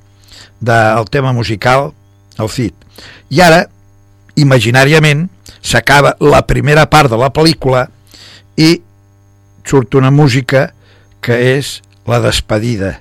del 0.59 1.09
tema 1.13 1.33
musical, 1.33 1.91
el 2.39 2.49
Cid. 2.49 2.73
I 3.29 3.41
ara, 3.45 3.65
imaginàriament, 4.35 5.27
s'acaba 5.61 6.15
la 6.21 6.43
primera 6.47 6.85
part 6.89 7.11
de 7.11 7.19
la 7.19 7.31
pel·lícula 7.33 7.87
i 8.57 8.79
surt 9.65 9.97
una 9.97 10.11
música 10.13 10.69
que 11.25 11.37
és 11.57 11.79
la 12.05 12.21
despedida 12.21 12.99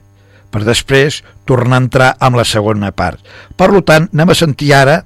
per 0.55 0.62
després 0.64 1.20
tornar 1.48 1.77
a 1.77 1.83
entrar 1.83 2.11
amb 2.22 2.38
la 2.38 2.46
segona 2.46 2.92
part. 2.94 3.18
Per 3.59 3.68
tant, 3.83 4.07
anem 4.14 4.31
a 4.31 4.38
sentir 4.38 4.70
ara, 4.77 5.03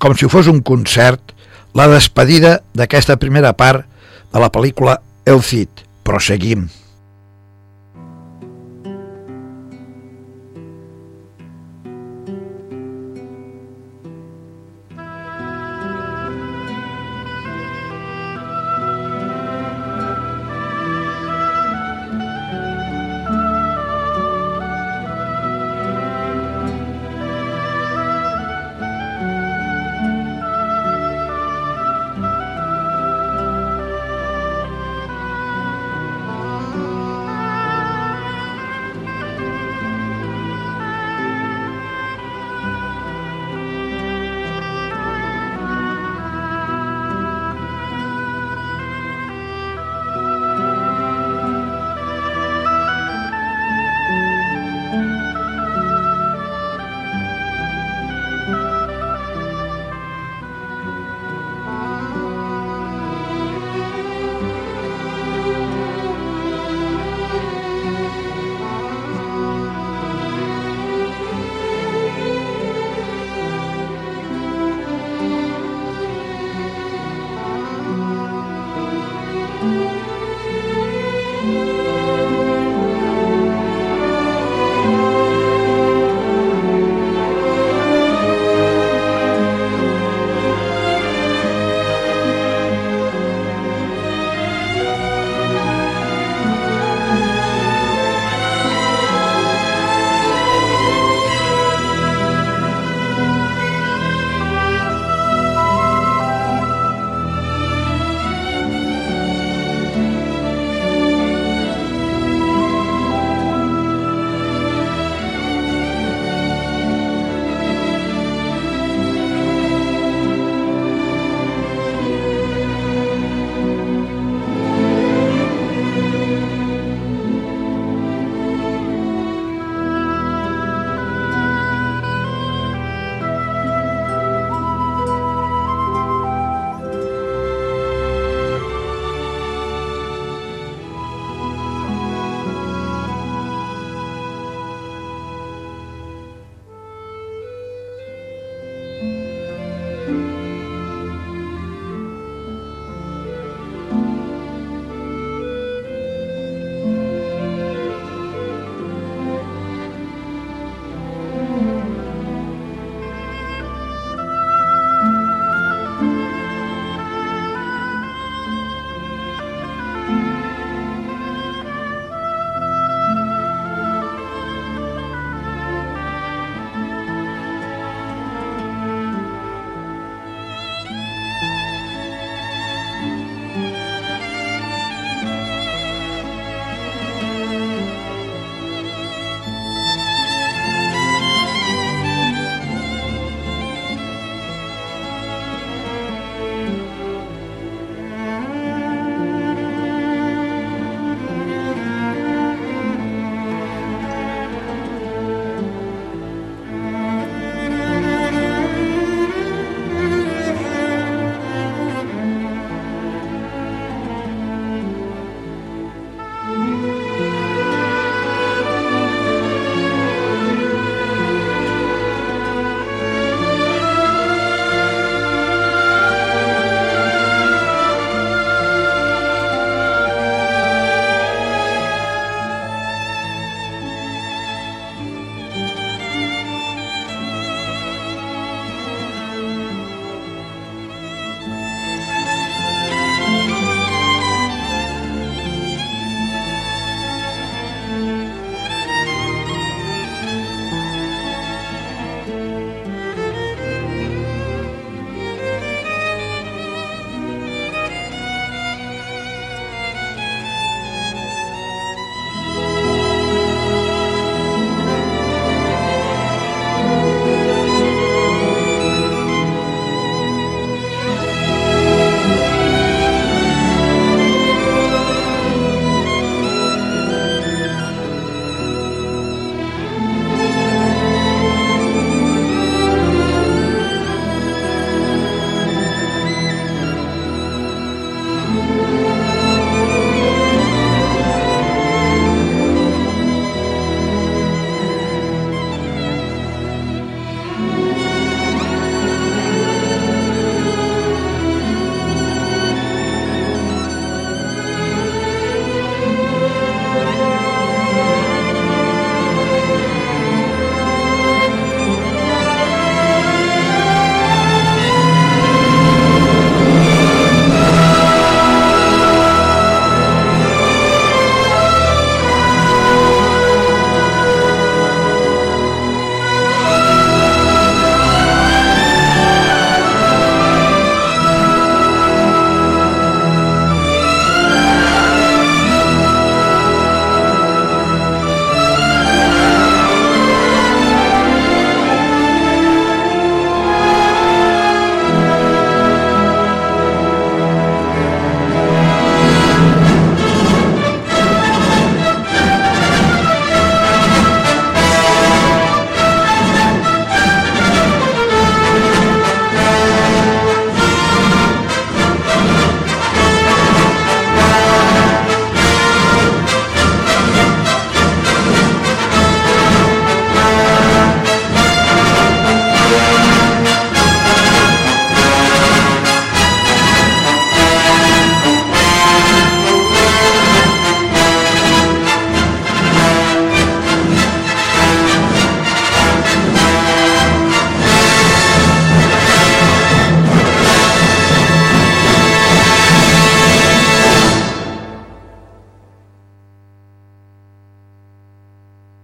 com 0.00 0.16
si 0.16 0.26
fos 0.32 0.48
un 0.48 0.62
concert, 0.64 1.34
la 1.76 1.86
despedida 1.92 2.56
d'aquesta 2.74 3.20
primera 3.20 3.52
part 3.52 3.84
de 4.32 4.40
la 4.42 4.50
pel·lícula 4.50 4.98
El 5.28 5.44
Cid. 5.44 5.84
Proseguim. 6.08 6.70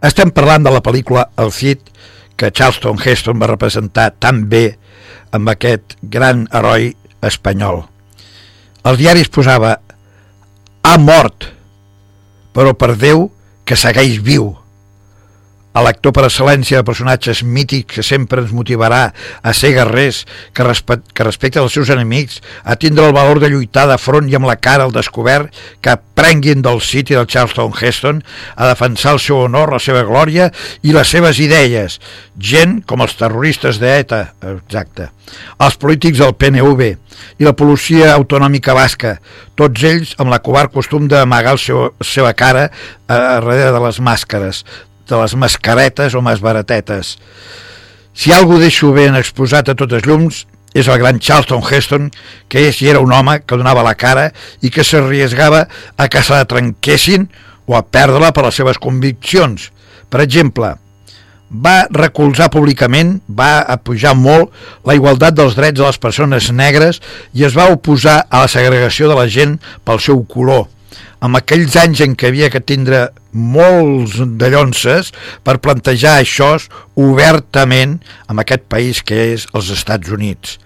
Estem 0.06 0.30
parlant 0.30 0.62
de 0.62 0.70
la 0.70 0.82
pel·lícula 0.84 1.24
El 1.42 1.50
Cid, 1.50 1.80
que 2.38 2.52
Charleston 2.52 3.00
Heston 3.00 3.40
va 3.42 3.48
representar 3.50 4.12
tan 4.22 4.44
bé 4.46 4.76
amb 5.34 5.50
aquest 5.50 5.96
gran 6.02 6.44
heroi 6.54 6.92
espanyol. 7.26 7.80
Els 8.86 9.00
diaris 9.00 9.32
posava 9.32 9.72
ha 10.86 10.98
mort, 11.02 11.48
però 12.54 12.76
per 12.78 12.94
Déu 13.00 13.26
que 13.66 13.74
segueix 13.74 14.20
viu 14.22 14.52
a 15.76 15.82
l'actor 15.84 16.14
per 16.16 16.24
excel·lència 16.24 16.80
de 16.80 16.86
personatges 16.88 17.42
mítics 17.44 17.98
que 17.98 18.04
sempre 18.06 18.40
ens 18.40 18.52
motivarà 18.56 19.10
a 19.44 19.52
ser 19.52 19.74
guerrers, 19.76 20.22
que, 20.56 20.64
respe 20.64 21.02
que 21.12 21.26
respecta 21.26 21.60
els 21.60 21.76
seus 21.76 21.90
enemics, 21.92 22.40
a 22.64 22.78
tindre 22.80 23.04
el 23.04 23.16
valor 23.16 23.42
de 23.42 23.50
lluitar 23.52 23.84
de 23.90 23.98
front 24.00 24.30
i 24.30 24.38
amb 24.38 24.48
la 24.48 24.56
cara 24.56 24.86
al 24.86 24.94
descobert, 24.94 25.52
que 25.84 25.98
prenguin 26.16 26.64
del 26.64 26.80
City 26.80 27.12
del 27.12 27.28
Charleston 27.28 27.76
Heston, 27.76 28.22
a 28.56 28.70
defensar 28.72 29.18
el 29.18 29.20
seu 29.20 29.42
honor, 29.44 29.74
la 29.76 29.82
seva 29.82 30.06
glòria 30.08 30.48
i 30.80 30.96
les 30.96 31.12
seves 31.12 31.42
idees. 31.44 32.00
Gent 32.40 32.80
com 32.88 33.04
els 33.04 33.18
terroristes 33.20 33.76
d'ETA, 33.82 34.22
exacte, 34.56 35.10
els 35.60 35.76
polítics 35.76 36.24
del 36.24 36.36
PNV 36.40 36.88
i 37.36 37.44
la 37.44 37.56
policia 37.56 38.14
autonòmica 38.14 38.72
basca, 38.76 39.18
tots 39.60 39.84
ells 39.84 40.16
amb 40.16 40.32
la 40.32 40.40
covard 40.40 40.72
costum 40.72 41.04
d'amagar 41.08 41.56
la 41.56 41.88
seva 42.04 42.32
cara 42.32 42.70
a 43.08 43.16
darrere 43.36 43.72
de 43.76 43.80
les 43.84 44.00
màscares, 44.00 44.64
de 45.08 45.20
les 45.20 45.34
mascaretes 45.38 46.14
o 46.14 46.22
masbaratetes. 46.24 47.16
Si 48.16 48.32
algú 48.32 48.58
deixo 48.60 48.92
ben 48.96 49.16
exposat 49.18 49.68
a 49.68 49.76
totes 49.76 50.06
llums 50.06 50.44
és 50.76 50.88
el 50.88 50.98
gran 51.00 51.20
Charlton 51.20 51.62
Heston, 51.64 52.10
que 52.48 52.66
és 52.68 52.80
i 52.82 52.90
era 52.92 53.00
un 53.00 53.12
home 53.12 53.38
que 53.44 53.56
donava 53.56 53.84
la 53.86 53.96
cara 53.96 54.30
i 54.60 54.70
que 54.72 54.84
s'arriesgava 54.84 55.66
a 55.96 56.08
que 56.12 56.22
se 56.22 56.34
la 56.34 56.48
trenquessin 56.48 57.28
o 57.66 57.76
a 57.76 57.84
perdre-la 57.84 58.32
per 58.36 58.44
les 58.46 58.58
seves 58.60 58.80
conviccions. 58.82 59.70
Per 60.12 60.20
exemple, 60.22 60.74
va 61.50 61.86
recolzar 61.94 62.50
públicament, 62.52 63.16
va 63.28 63.60
apujar 63.62 64.14
molt 64.18 64.52
la 64.86 64.96
igualtat 64.98 65.36
dels 65.36 65.56
drets 65.56 65.78
de 65.80 65.86
les 65.86 65.98
persones 66.02 66.50
negres 66.52 67.00
i 67.32 67.46
es 67.46 67.56
va 67.56 67.70
oposar 67.72 68.24
a 68.28 68.44
la 68.44 68.50
segregació 68.50 69.08
de 69.08 69.18
la 69.18 69.28
gent 69.30 69.56
pel 69.86 70.02
seu 70.02 70.24
color 70.28 70.66
amb 71.24 71.38
aquells 71.38 71.76
anys 71.80 72.02
en 72.04 72.14
què 72.18 72.30
havia 72.30 72.50
que 72.52 72.62
tindre 72.64 73.08
molts 73.32 74.18
de 74.20 74.50
llonces 74.52 75.12
per 75.44 75.58
plantejar 75.64 76.18
això 76.20 76.54
obertament 77.00 77.98
amb 78.26 78.42
aquest 78.42 78.68
país 78.72 79.02
que 79.02 79.32
és 79.34 79.48
els 79.54 79.72
Estats 79.74 80.12
Units. 80.12 80.58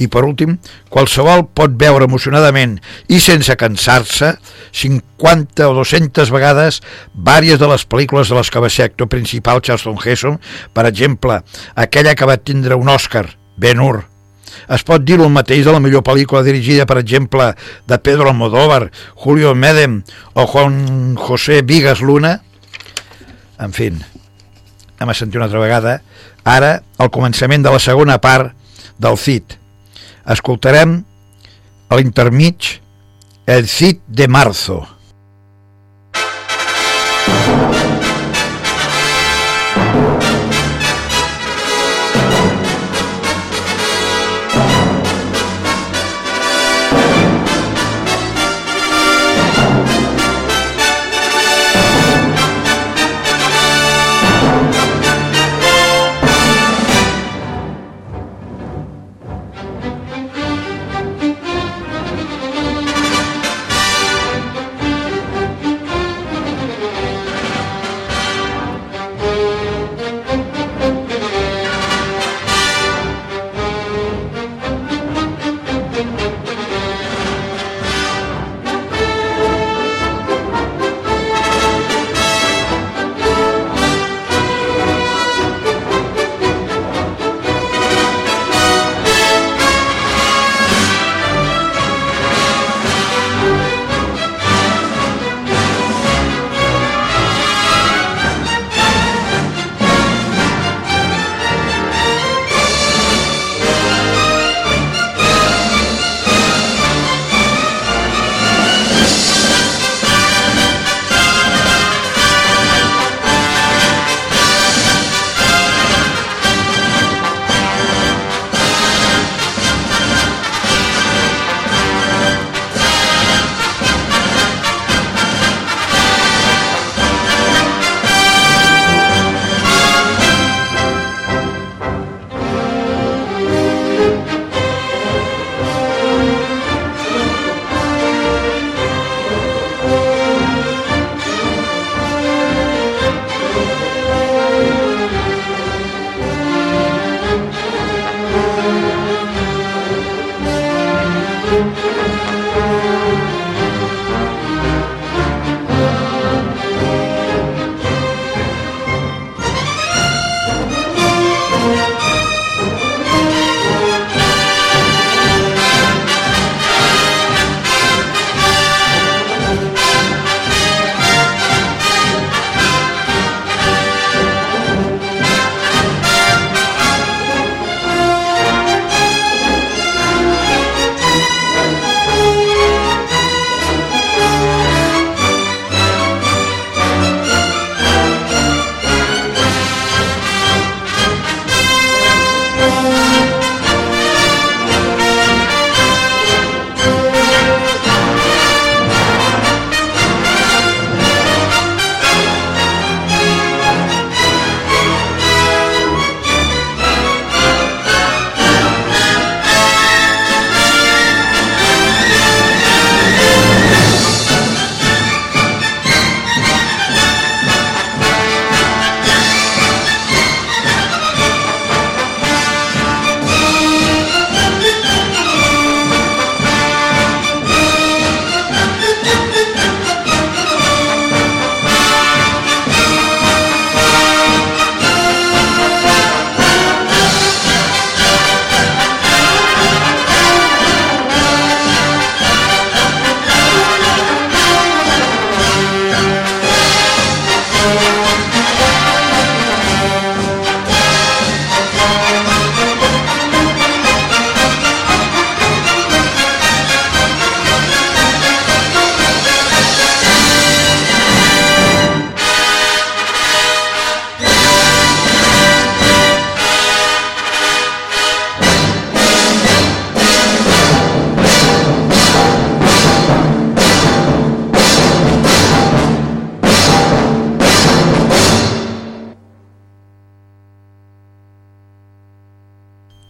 I 0.00 0.08
per 0.10 0.22
últim, 0.24 0.56
qualsevol 0.90 1.44
pot 1.54 1.74
veure 1.78 2.06
emocionadament 2.08 2.78
i 3.12 3.20
sense 3.22 3.54
cansar-se 3.60 4.32
50 4.72 5.68
o 5.68 5.74
200 5.78 6.32
vegades 6.32 6.80
vàries 7.14 7.60
de 7.60 7.68
les 7.70 7.84
pel·lícules 7.86 8.32
de 8.32 8.38
les 8.38 8.50
que 8.50 8.62
va 8.62 8.72
ser 8.72 8.88
actor 8.88 9.10
principal 9.12 9.60
Charleston 9.60 10.00
Heston, 10.00 10.40
per 10.72 10.88
exemple, 10.88 11.42
aquella 11.74 12.16
que 12.16 12.28
va 12.28 12.40
tindre 12.40 12.78
un 12.78 12.88
Oscar, 12.88 13.28
Ben 13.56 13.80
Hur, 13.80 14.11
es 14.68 14.84
pot 14.86 15.04
dir 15.04 15.18
el 15.20 15.30
mateix 15.32 15.64
de 15.66 15.74
la 15.74 15.80
millor 15.82 16.04
pel·lícula 16.06 16.42
dirigida, 16.46 16.86
per 16.86 16.98
exemple, 17.00 17.52
de 17.88 17.98
Pedro 17.98 18.30
Almodóvar, 18.30 18.90
Julio 19.14 19.54
Medem 19.54 20.02
o 20.34 20.46
Juan 20.46 21.16
José 21.16 21.62
Vigas 21.62 22.00
Luna? 22.00 22.38
En 23.62 23.72
fi, 23.72 23.90
anem 24.98 25.12
a 25.12 25.16
sentir 25.18 25.38
una 25.40 25.46
altra 25.50 25.62
vegada. 25.62 25.98
Ara, 26.44 26.80
al 26.98 27.10
començament 27.14 27.62
de 27.62 27.70
la 27.70 27.82
segona 27.82 28.18
part 28.22 28.54
del 29.02 29.18
CIT. 29.18 29.58
Escoltarem 30.32 31.00
a 31.88 31.98
l'intermig 31.98 32.78
El 33.46 33.66
CIT 33.68 34.02
de 34.06 34.28
Marzo. 34.30 34.82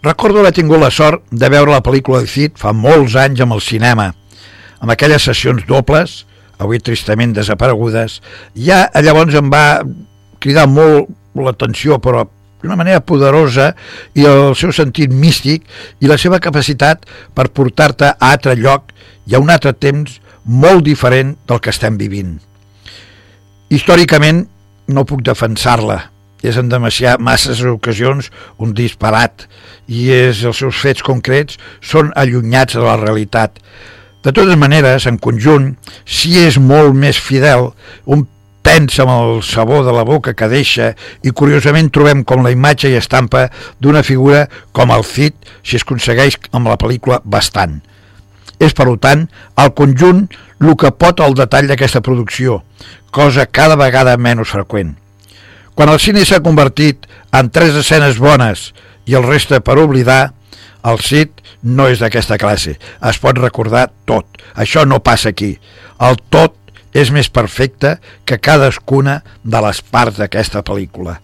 Recordo 0.03 0.41
haver 0.41 0.51
tingut 0.51 0.81
la 0.83 0.91
sort 0.91 1.23
de 1.31 1.47
veure 1.47 1.71
la 1.71 1.83
pel·lícula 1.85 2.25
de 2.25 2.27
Cid 2.27 2.57
fa 2.59 2.73
molts 2.75 3.15
anys 3.15 3.39
amb 3.45 3.55
el 3.55 3.61
cinema, 3.63 4.09
amb 4.83 4.91
aquelles 4.91 5.23
sessions 5.23 5.63
dobles, 5.69 6.25
avui 6.59 6.81
tristament 6.83 7.31
desaparegudes, 7.37 8.17
ja 8.59 8.89
llavors 8.99 9.37
em 9.39 9.51
va 9.53 9.83
cridar 10.43 10.67
molt 10.67 11.07
l'atenció, 11.39 12.01
però 12.03 12.25
d'una 12.63 12.75
manera 12.79 13.05
poderosa 13.07 13.73
i 14.19 14.27
el 14.27 14.57
seu 14.59 14.75
sentit 14.75 15.15
místic 15.15 15.71
i 16.03 16.11
la 16.11 16.19
seva 16.19 16.43
capacitat 16.43 17.07
per 17.35 17.53
portar-te 17.55 18.11
a 18.11 18.33
altre 18.35 18.57
lloc 18.59 18.91
i 19.31 19.37
a 19.39 19.43
un 19.43 19.55
altre 19.55 19.71
temps 19.71 20.19
molt 20.43 20.83
diferent 20.83 21.37
del 21.47 21.63
que 21.63 21.71
estem 21.71 21.95
vivint. 21.99 22.41
Històricament 23.71 24.49
no 24.91 25.07
puc 25.07 25.23
defensar-la, 25.23 26.12
és 26.43 26.59
en 26.59 26.69
demasià, 26.71 27.17
masses 27.23 27.63
ocasions 27.67 28.31
un 28.63 28.75
disparat 28.75 29.47
i 29.87 30.11
és, 30.13 30.43
els 30.45 30.59
seus 30.63 30.79
fets 30.83 31.05
concrets 31.07 31.59
són 31.81 32.13
allunyats 32.19 32.77
de 32.79 32.85
la 32.85 32.99
realitat. 33.01 33.59
De 34.23 34.31
totes 34.31 34.59
maneres, 34.59 35.07
en 35.11 35.19
conjunt, 35.19 35.73
si 36.07 36.37
és 36.39 36.59
molt 36.59 36.95
més 36.95 37.19
fidel, 37.19 37.73
un 38.07 38.27
pensa 38.63 39.03
amb 39.03 39.13
el 39.13 39.43
sabor 39.43 39.83
de 39.85 39.93
la 39.95 40.05
boca 40.07 40.37
que 40.39 40.49
deixa 40.49 40.93
i 41.27 41.33
curiosament 41.35 41.91
trobem 41.91 42.23
com 42.23 42.45
la 42.47 42.53
imatge 42.55 42.93
i 42.93 42.99
estampa 42.99 43.49
d'una 43.83 44.05
figura 44.07 44.47
com 44.71 44.95
el 44.95 45.03
Cid 45.03 45.35
si 45.67 45.77
es 45.79 45.83
aconsegueix 45.87 46.39
amb 46.53 46.71
la 46.71 46.79
pel·lícula 46.79 47.19
bastant. 47.25 47.81
És, 48.63 48.71
per 48.79 48.87
tant, 49.03 49.27
el 49.59 49.75
conjunt 49.75 50.29
el 50.63 50.77
que 50.79 50.95
pot 50.95 51.19
el 51.21 51.35
detall 51.35 51.67
d'aquesta 51.67 52.05
producció, 52.07 52.63
cosa 53.11 53.49
cada 53.51 53.75
vegada 53.75 54.15
menys 54.17 54.55
freqüent. 54.55 55.02
Quan 55.75 55.89
el 55.89 56.01
cine 56.03 56.25
s'ha 56.29 56.43
convertit 56.45 57.07
en 57.33 57.49
tres 57.51 57.77
escenes 57.79 58.19
bones 58.21 58.71
i 59.09 59.17
el 59.17 59.25
reste 59.25 59.61
per 59.65 59.79
oblidar, 59.81 60.35
el 60.85 60.99
Cid 61.01 61.41
no 61.63 61.87
és 61.89 62.03
d'aquesta 62.03 62.39
classe. 62.43 62.75
Es 63.09 63.21
pot 63.23 63.39
recordar 63.39 63.89
tot. 64.09 64.27
Això 64.55 64.85
no 64.85 65.03
passa 65.03 65.31
aquí. 65.33 65.55
El 66.03 66.19
tot 66.35 66.59
és 66.93 67.13
més 67.15 67.31
perfecta 67.33 67.97
que 68.29 68.41
cadascuna 68.43 69.23
de 69.43 69.63
les 69.65 69.81
parts 69.81 70.21
d'aquesta 70.21 70.65
pel·lícula. 70.67 71.21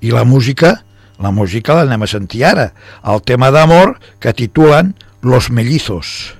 I 0.00 0.14
la 0.16 0.24
música? 0.24 0.78
La 1.20 1.34
música 1.34 1.76
l'anem 1.76 2.06
a 2.06 2.08
sentir 2.08 2.46
ara, 2.48 2.70
el 3.04 3.20
tema 3.20 3.50
d'amor 3.52 3.98
que 4.20 4.32
titulen 4.32 4.94
Los 5.20 5.50
Mellizos. 5.52 6.39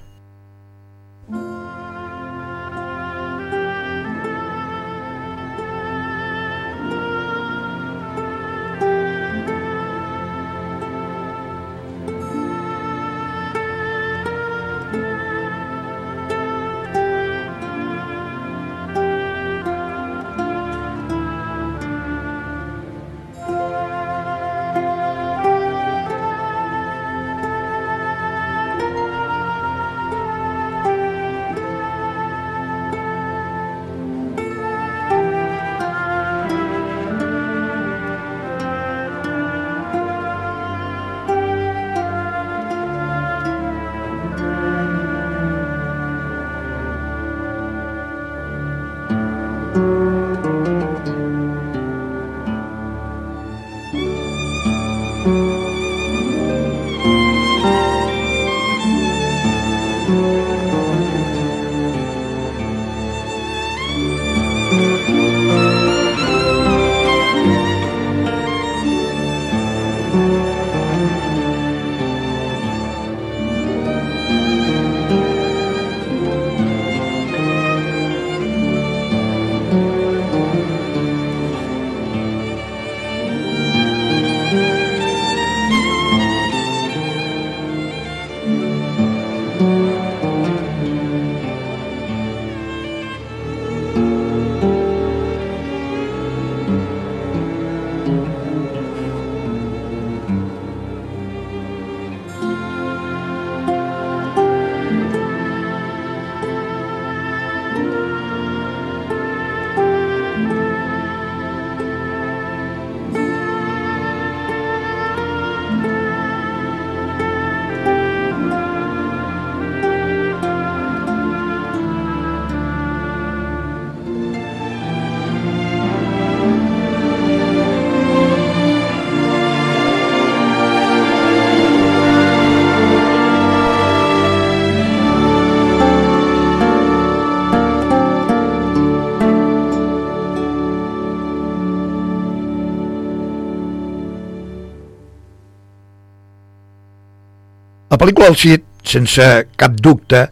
Pel·lícula 148.00 148.30
El 148.32 148.36
Cid, 148.40 148.62
sense 148.86 149.24
cap 149.60 149.74
dubte, 149.76 150.22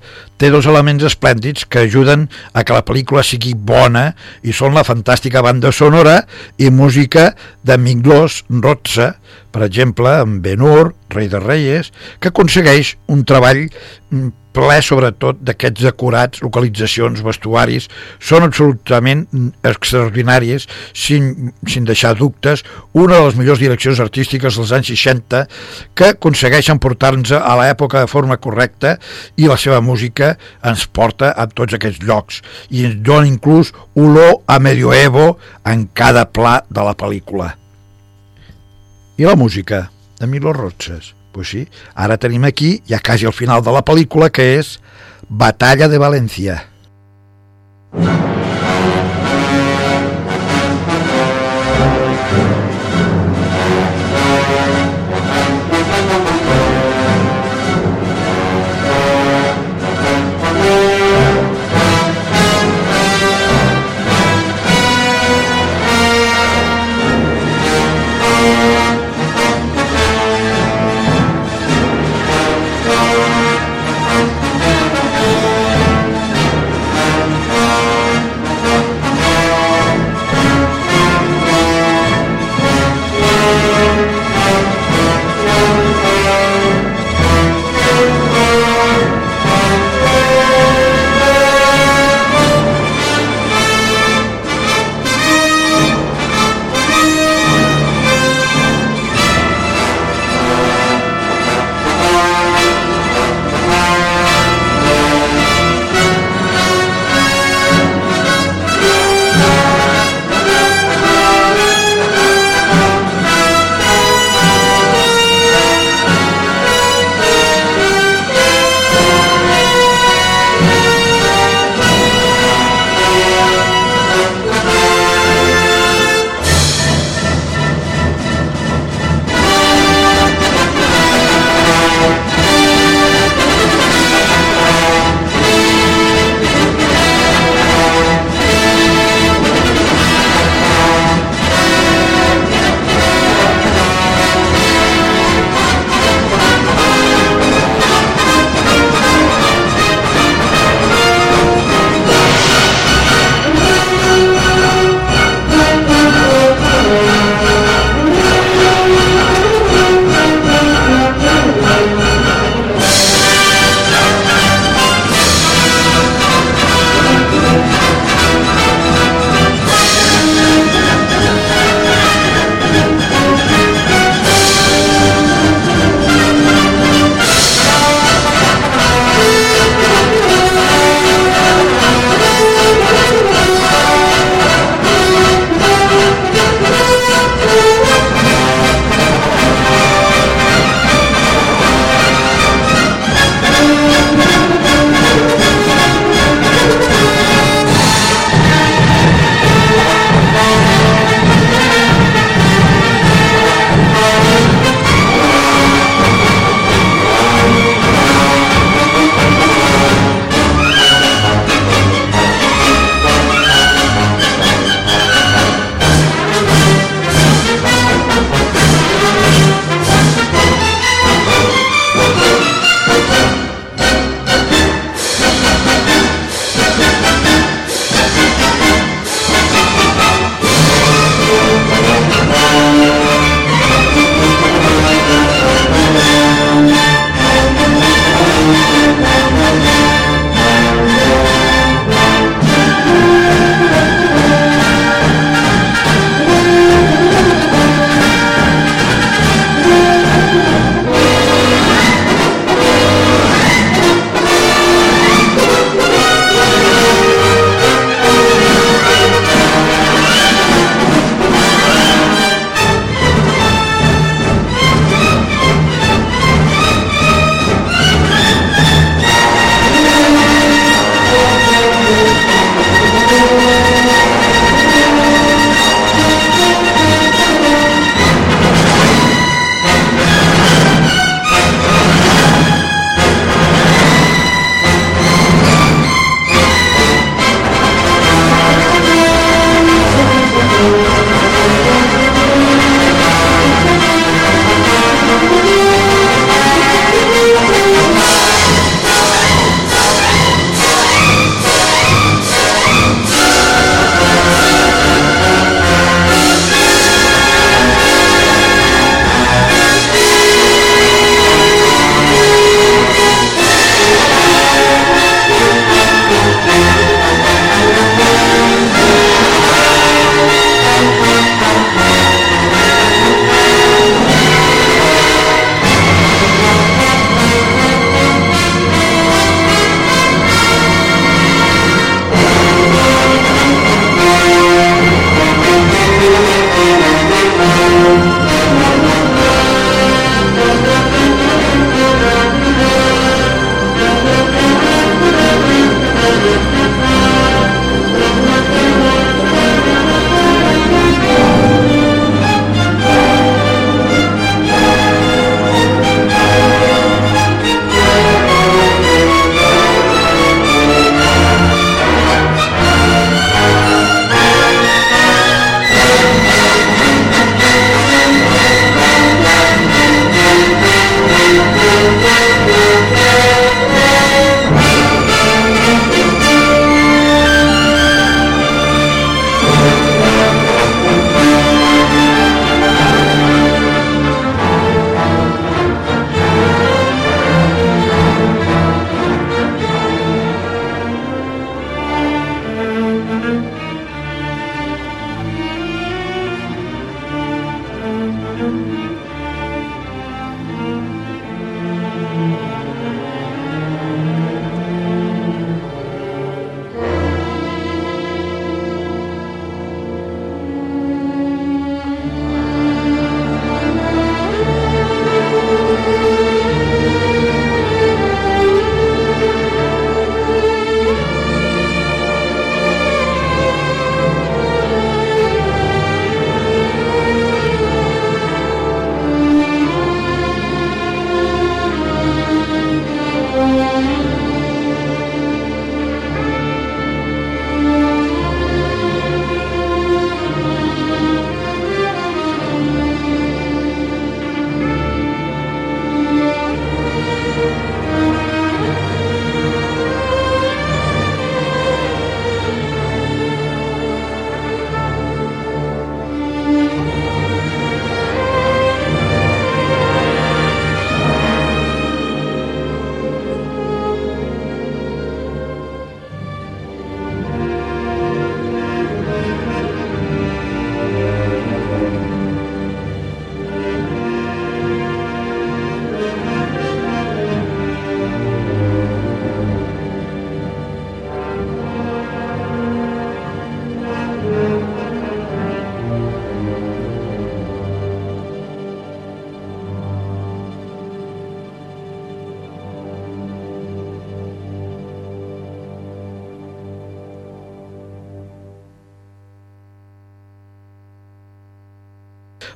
té 0.41 0.49
dos 0.49 0.65
elements 0.71 1.05
esplèndids 1.05 1.67
que 1.69 1.83
ajuden 1.85 2.25
a 2.57 2.63
que 2.65 2.73
la 2.73 2.85
pel·lícula 2.87 3.21
sigui 3.27 3.53
bona 3.53 4.07
i 4.41 4.55
són 4.57 4.73
la 4.73 4.87
fantàstica 4.89 5.43
banda 5.45 5.69
sonora 5.75 6.23
i 6.57 6.71
música 6.73 7.35
de 7.61 7.77
Minglos 7.77 8.41
Rotza, 8.49 9.11
per 9.53 9.67
exemple, 9.67 10.15
amb 10.23 10.41
Ben-Hur, 10.45 10.95
Rei 11.13 11.29
de 11.29 11.43
Reyes, 11.45 11.93
que 12.23 12.33
aconsegueix 12.33 12.95
un 13.13 13.27
treball 13.29 13.67
mm, 13.67 14.33
ple 14.59 14.79
sobretot 14.83 15.39
d'aquests 15.47 15.87
acurats, 15.93 16.43
localitzacions, 16.43 17.23
vestuaris, 17.23 17.87
són 18.19 18.47
absolutament 18.47 19.25
extraordinàries, 19.67 20.67
sin, 20.97 21.53
sin 21.71 21.87
deixar 21.87 22.17
dubtes, 22.19 22.65
una 22.99 23.19
de 23.19 23.29
les 23.29 23.39
millors 23.39 23.63
direccions 23.63 24.01
artístiques 24.03 24.59
dels 24.59 24.73
anys 24.75 24.91
60 24.91 25.45
que 25.99 26.13
aconsegueixen 26.15 26.81
portar-nos 26.83 27.37
a 27.39 27.55
l'època 27.61 28.03
de 28.03 28.11
forma 28.11 28.39
correcta 28.43 28.97
i 29.39 29.47
la 29.47 29.59
seva 29.61 29.81
música 29.85 30.35
ens 30.67 30.89
porta 30.91 31.31
a 31.31 31.47
tots 31.47 31.79
aquests 31.79 32.03
llocs. 32.03 32.43
I 32.75 32.89
ens 32.89 32.99
dona 33.07 33.31
inclús 33.31 33.71
olor 33.95 34.41
a 34.51 34.59
medioevo 34.59 35.37
en 35.69 35.87
cada 35.95 36.27
pla 36.33 36.59
de 36.67 36.83
la 36.83 36.97
pel·lícula. 36.99 37.53
I 39.19 39.27
la 39.27 39.39
música 39.39 39.89
de 40.19 40.27
Milo 40.31 40.53
Rotses 40.55 41.18
pues 41.33 41.51
sí, 41.51 41.67
ara 41.95 42.19
tenim 42.19 42.45
aquí, 42.45 42.83
ja 42.89 43.01
quasi 43.01 43.27
al 43.27 43.37
final 43.37 43.63
de 43.63 43.75
la 43.75 43.85
pel·lícula, 43.85 44.31
que 44.31 44.59
és 44.59 44.79
Batalla 45.29 45.89
de 45.89 46.01
València. 46.01 46.61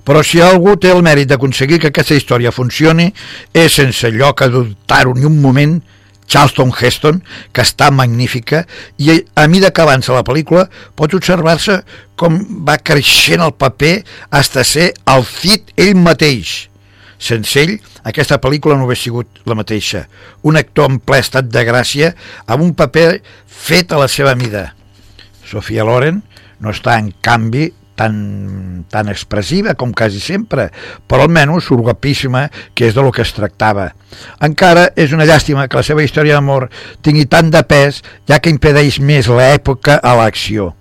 Però 0.03 0.22
si 0.26 0.40
algú 0.42 0.74
té 0.80 0.90
el 0.90 1.03
mèrit 1.07 1.30
d'aconseguir 1.30 1.78
que 1.78 1.92
aquesta 1.92 2.16
història 2.18 2.53
funcioni, 2.55 3.12
és 3.55 3.78
sense 3.78 4.11
lloc 4.11 4.42
a 4.42 4.50
dubtar-ho 4.50 5.14
ni 5.14 5.26
un 5.28 5.38
moment, 5.40 5.78
Charleston 6.26 6.72
Heston, 6.72 7.20
que 7.53 7.62
està 7.62 7.90
magnífica, 7.92 8.64
i 8.98 9.20
a 9.36 9.46
mida 9.53 9.70
que 9.70 9.82
avança 9.84 10.14
la 10.16 10.24
pel·lícula 10.26 10.66
pot 10.96 11.14
observar-se 11.14 11.82
com 12.16 12.38
va 12.66 12.78
creixent 12.80 13.42
el 13.44 13.55
paper 13.59 13.94
hasta 14.30 14.64
ser 14.64 14.92
el 15.12 15.26
Cid 15.28 15.74
ell 15.76 15.98
mateix. 15.98 16.70
Sense 17.22 17.61
ell, 17.61 17.76
aquesta 18.09 18.40
pel·lícula 18.42 18.74
no 18.74 18.88
hauria 18.88 18.98
sigut 18.98 19.42
la 19.46 19.55
mateixa. 19.59 20.07
Un 20.42 20.59
actor 20.59 20.90
en 20.90 20.98
ple 20.98 21.20
estat 21.22 21.50
de 21.53 21.62
gràcia 21.68 22.14
amb 22.46 22.64
un 22.64 22.72
paper 22.74 23.20
fet 23.46 23.92
a 23.92 24.00
la 24.00 24.09
seva 24.11 24.34
mida. 24.34 24.72
Sofia 25.46 25.84
Loren 25.86 26.22
no 26.62 26.72
està, 26.72 26.96
en 26.98 27.12
canvi, 27.22 27.68
tan, 27.97 28.84
tan 28.90 29.11
expressiva 29.12 29.74
com 29.78 29.93
quasi 29.93 30.20
sempre, 30.22 30.68
però 31.09 31.26
almenys 31.26 31.68
surt 31.68 31.84
guapíssima, 31.86 32.49
que 32.74 32.88
és 32.88 32.97
de 32.97 33.05
lo 33.05 33.12
que 33.12 33.22
es 33.24 33.32
tractava. 33.36 33.90
Encara 34.43 34.88
és 34.97 35.12
una 35.12 35.26
llàstima 35.28 35.68
que 35.68 35.80
la 35.80 35.86
seva 35.86 36.05
història 36.05 36.38
d'amor 36.38 36.68
tingui 37.05 37.28
tant 37.30 37.53
de 37.53 37.62
pes, 37.68 38.03
ja 38.28 38.40
que 38.40 38.53
impedeix 38.53 39.01
més 39.01 39.30
l'època 39.30 39.99
a 40.03 40.16
l'acció. 40.18 40.72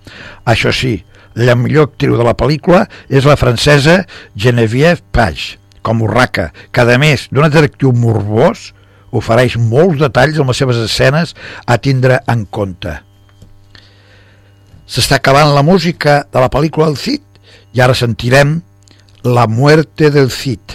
Això 0.45 0.73
sí, 0.75 0.97
la 1.35 1.55
millor 1.55 1.91
actriu 1.91 2.17
de 2.19 2.27
la 2.27 2.35
pel·lícula 2.37 2.85
és 3.09 3.27
la 3.27 3.37
francesa 3.39 4.01
Geneviève 4.35 5.03
Page, 5.15 5.57
com 5.81 6.03
Urraca, 6.03 6.51
que 6.71 6.83
a 6.83 6.99
més 6.99 7.27
d'un 7.31 7.47
atractiu 7.47 7.93
morbós, 7.95 8.71
ofereix 9.11 9.57
molts 9.59 9.99
detalls 9.99 10.39
amb 10.39 10.51
les 10.51 10.59
seves 10.63 10.79
escenes 10.79 11.35
a 11.67 11.77
tindre 11.77 12.21
en 12.31 12.45
compte. 12.47 12.99
S'està 14.91 15.21
acabant 15.21 15.53
la 15.55 15.61
música 15.63 16.17
de 16.33 16.41
la 16.43 16.49
pel·lícula 16.51 16.89
El 16.91 16.97
Cid 16.99 17.21
i 17.77 17.79
ara 17.79 17.93
sentirem 17.95 18.57
La 19.23 19.45
muerte 19.47 20.09
del 20.11 20.27
Cid. 20.35 20.73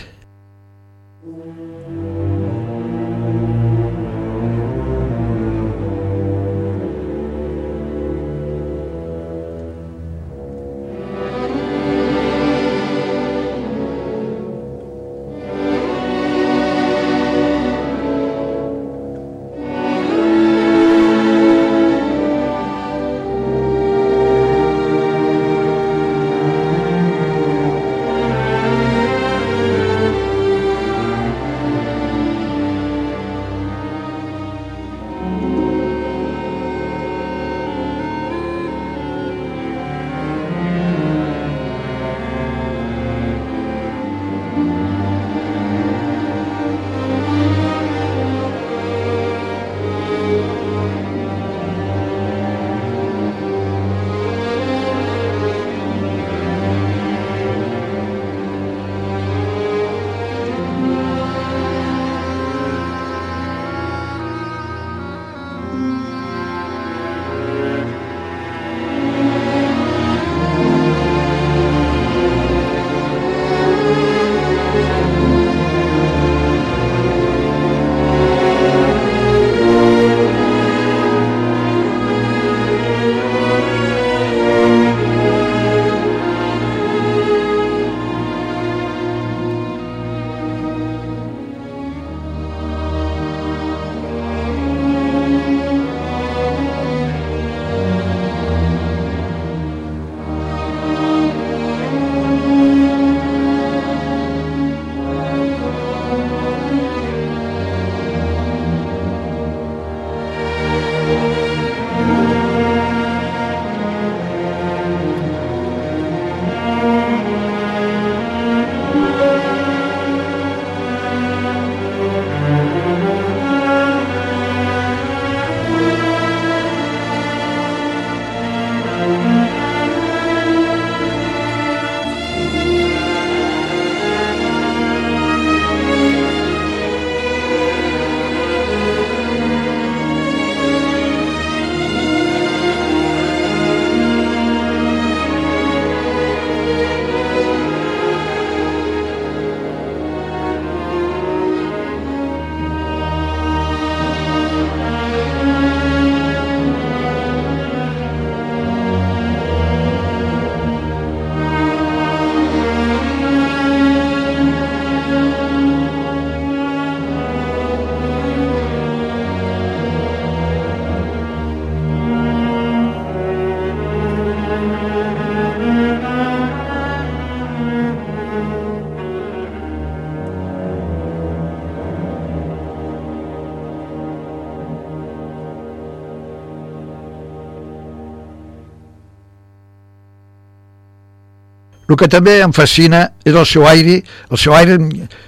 Que 191.96 192.08
també 192.12 192.38
em 192.44 192.52
fascina 192.56 193.10
és 193.24 193.34
el 193.34 193.46
seu 193.48 193.66
aire, 193.68 194.00
el 194.30 194.40
seu 194.40 194.54
aire 194.56 194.78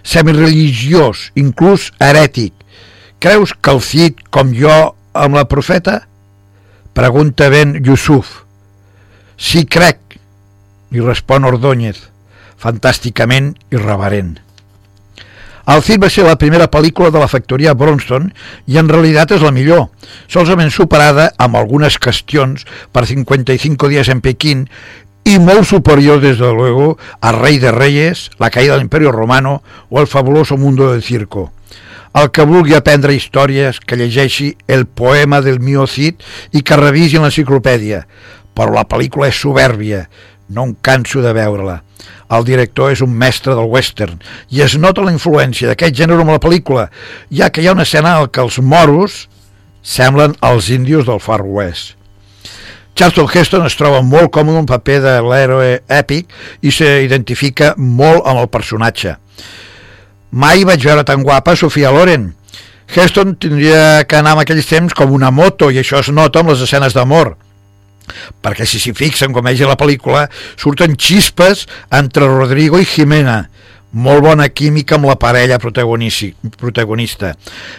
semireligiós, 0.06 1.30
inclús 1.38 1.92
herètic. 2.00 2.54
Creus 3.18 3.54
que 3.54 3.74
el 3.74 3.80
Cid, 3.82 4.20
com 4.30 4.52
jo 4.54 4.74
amb 5.14 5.38
la 5.38 5.46
profeta? 5.50 6.02
Pregunta 6.94 7.48
ben 7.50 7.78
Yusuf. 7.84 8.42
Sí, 9.38 9.64
crec, 9.66 10.18
li 10.90 11.02
respon 11.04 11.46
Ordóñez, 11.46 11.98
fantàsticament 12.58 13.54
irreverent. 13.70 14.36
El 15.68 15.82
Cid 15.84 16.00
va 16.00 16.08
ser 16.08 16.24
la 16.24 16.38
primera 16.40 16.70
pel·lícula 16.72 17.10
de 17.12 17.20
la 17.20 17.28
factoria 17.28 17.74
Bronston 17.76 18.30
i 18.72 18.78
en 18.80 18.88
realitat 18.88 19.34
és 19.36 19.42
la 19.44 19.52
millor, 19.52 19.90
solament 20.24 20.72
superada 20.72 21.26
amb 21.36 21.58
algunes 21.60 21.98
qüestions 22.00 22.64
per 22.94 23.04
55 23.10 23.90
dies 23.92 24.08
en 24.08 24.22
Pequín 24.24 24.64
y 25.28 25.38
muy 25.38 25.62
superior 25.62 26.22
desde 26.22 26.50
luego 26.54 26.96
a 27.20 27.32
Rey 27.32 27.58
de 27.58 27.70
Reyes, 27.70 28.30
La 28.38 28.48
caída 28.48 28.72
del 28.72 28.82
Imperio 28.82 29.12
Romano 29.12 29.62
o 29.90 30.00
El 30.00 30.06
fabuloso 30.06 30.56
mundo 30.56 30.90
del 30.90 31.02
circo. 31.02 31.52
El 32.14 32.30
que 32.30 32.46
vulgui 32.48 32.72
aprendre 32.72 33.12
històries, 33.12 33.76
que 33.84 33.98
llegeixi 34.00 34.54
el 34.66 34.86
poema 34.86 35.42
del 35.44 35.60
Mio 35.60 35.84
Cid 35.86 36.24
i 36.56 36.62
que 36.64 36.78
revisi 36.80 37.20
l'enciclopèdia. 37.20 38.06
Però 38.56 38.72
la 38.72 38.86
pel·lícula 38.88 39.28
és 39.28 39.36
soberbia, 39.36 40.06
no 40.48 40.64
em 40.64 40.72
canso 40.80 41.20
de 41.20 41.34
veure-la. 41.36 41.82
El 42.32 42.48
director 42.48 42.96
és 42.96 43.04
un 43.04 43.12
mestre 43.12 43.52
del 43.52 43.68
western 43.68 44.16
i 44.48 44.64
es 44.64 44.78
nota 44.80 45.04
la 45.04 45.12
influència 45.12 45.68
d'aquest 45.68 46.00
gènere 46.00 46.24
amb 46.24 46.32
la 46.32 46.40
pel·lícula, 46.40 46.88
ja 47.28 47.52
que 47.52 47.60
hi 47.60 47.68
ha 47.68 47.76
una 47.76 47.84
escena 47.84 48.16
en 48.16 48.32
què 48.32 48.40
els 48.48 48.56
moros 48.64 49.26
semblen 49.84 50.40
els 50.40 50.72
índios 50.72 51.04
del 51.04 51.20
Far 51.20 51.42
West. 51.44 51.97
Charlton 52.98 53.28
Heston 53.30 53.62
es 53.62 53.76
troba 53.78 54.00
molt 54.02 54.32
còmode 54.34 54.56
en 54.56 54.64
un 54.64 54.66
paper 54.66 54.96
de 55.04 55.12
l'héroe 55.22 55.68
èpic 55.86 56.32
i 56.66 56.72
s'identifica 56.74 57.76
molt 57.78 58.26
amb 58.26 58.40
el 58.42 58.48
personatge. 58.50 59.12
Mai 60.34 60.64
vaig 60.66 60.82
veure 60.82 61.04
tan 61.06 61.22
guapa 61.22 61.54
Sofia 61.54 61.92
Loren. 61.94 62.32
Heston 62.90 63.36
tindria 63.38 64.02
que 64.02 64.18
anar 64.18 64.32
en 64.34 64.42
aquells 64.42 64.66
temps 64.66 64.98
com 64.98 65.14
una 65.14 65.30
moto 65.30 65.70
i 65.70 65.78
això 65.78 66.02
es 66.02 66.10
nota 66.10 66.42
amb 66.42 66.50
les 66.50 66.64
escenes 66.66 66.96
d'amor 66.96 67.36
perquè 68.42 68.64
si 68.66 68.80
s'hi 68.80 68.94
fixen, 68.96 69.34
com 69.36 69.44
vegi 69.44 69.66
la 69.68 69.76
pel·lícula, 69.78 70.22
surten 70.56 70.94
xispes 70.96 71.66
entre 71.92 72.26
Rodrigo 72.26 72.80
i 72.80 72.86
Jimena, 72.88 73.42
molt 73.92 74.22
bona 74.24 74.48
química 74.48 74.96
amb 74.96 75.08
la 75.08 75.16
parella 75.20 75.58
protagonista. 75.58 77.32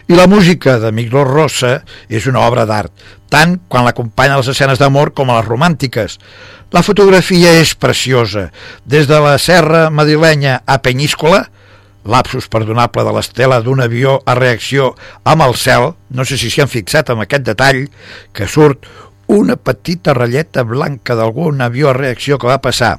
I 0.07 0.17
la 0.17 0.27
música 0.27 0.79
de 0.79 0.91
Miguel 0.91 1.27
Rosa 1.27 1.79
és 2.09 2.25
una 2.27 2.41
obra 2.47 2.65
d'art, 2.65 2.91
tant 3.29 3.59
quan 3.67 3.85
l'acompanya 3.85 4.39
les 4.39 4.49
escenes 4.49 4.79
d'amor 4.81 5.13
com 5.13 5.29
a 5.29 5.39
les 5.39 5.47
romàntiques. 5.47 6.17
La 6.73 6.83
fotografia 6.85 7.53
és 7.61 7.73
preciosa. 7.75 8.49
Des 8.85 9.07
de 9.09 9.19
la 9.21 9.37
serra 9.37 9.89
madrilenya 9.89 10.61
a 10.65 10.79
Penyíscola, 10.81 11.45
lapsus 12.09 12.47
perdonable 12.49 13.03
de 13.03 13.13
l'estela 13.13 13.59
d'un 13.61 13.81
avió 13.83 14.19
a 14.25 14.35
reacció 14.37 14.93
amb 15.27 15.43
el 15.45 15.55
cel, 15.59 15.93
no 16.09 16.25
sé 16.25 16.37
si 16.39 16.49
s'hi 16.49 16.63
han 16.63 16.71
fixat 16.71 17.11
amb 17.11 17.25
aquest 17.25 17.45
detall, 17.45 17.85
que 18.33 18.47
surt 18.47 18.87
una 19.29 19.55
petita 19.61 20.15
ratlleta 20.17 20.63
blanca 20.65 21.13
d'algun 21.13 21.61
avió 21.61 21.91
a 21.91 21.93
reacció 21.93 22.39
que 22.41 22.49
va 22.49 22.63
passar. 22.65 22.95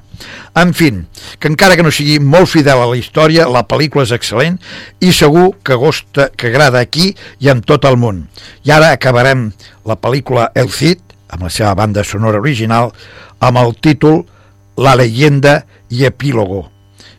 En 0.55 0.70
fin, 0.78 1.03
que 1.43 1.51
encara 1.51 1.74
que 1.74 1.83
no 1.83 1.91
sigui 1.91 2.20
molt 2.22 2.47
fidel 2.53 2.78
a 2.78 2.87
la 2.87 2.99
història, 2.99 3.49
la 3.51 3.64
pel·lícula 3.66 4.05
és 4.07 4.12
excel·lent 4.14 4.61
i 5.03 5.11
segur 5.11 5.57
que 5.66 5.74
gosta, 5.74 6.28
que 6.31 6.53
agrada 6.53 6.78
aquí 6.78 7.11
i 7.43 7.51
en 7.51 7.64
tot 7.66 7.85
el 7.89 7.99
món. 7.99 8.28
I 8.62 8.70
ara 8.76 8.93
acabarem 8.95 9.49
la 9.85 9.99
pel·lícula 9.99 10.53
El 10.55 10.70
Cid, 10.70 11.03
amb 11.35 11.49
la 11.49 11.51
seva 11.51 11.74
banda 11.74 12.05
sonora 12.07 12.39
original, 12.39 12.93
amb 13.41 13.59
el 13.59 13.74
títol 13.83 14.22
La 14.78 14.95
leyenda 14.95 15.64
i 15.91 16.05
epílogo. 16.07 16.68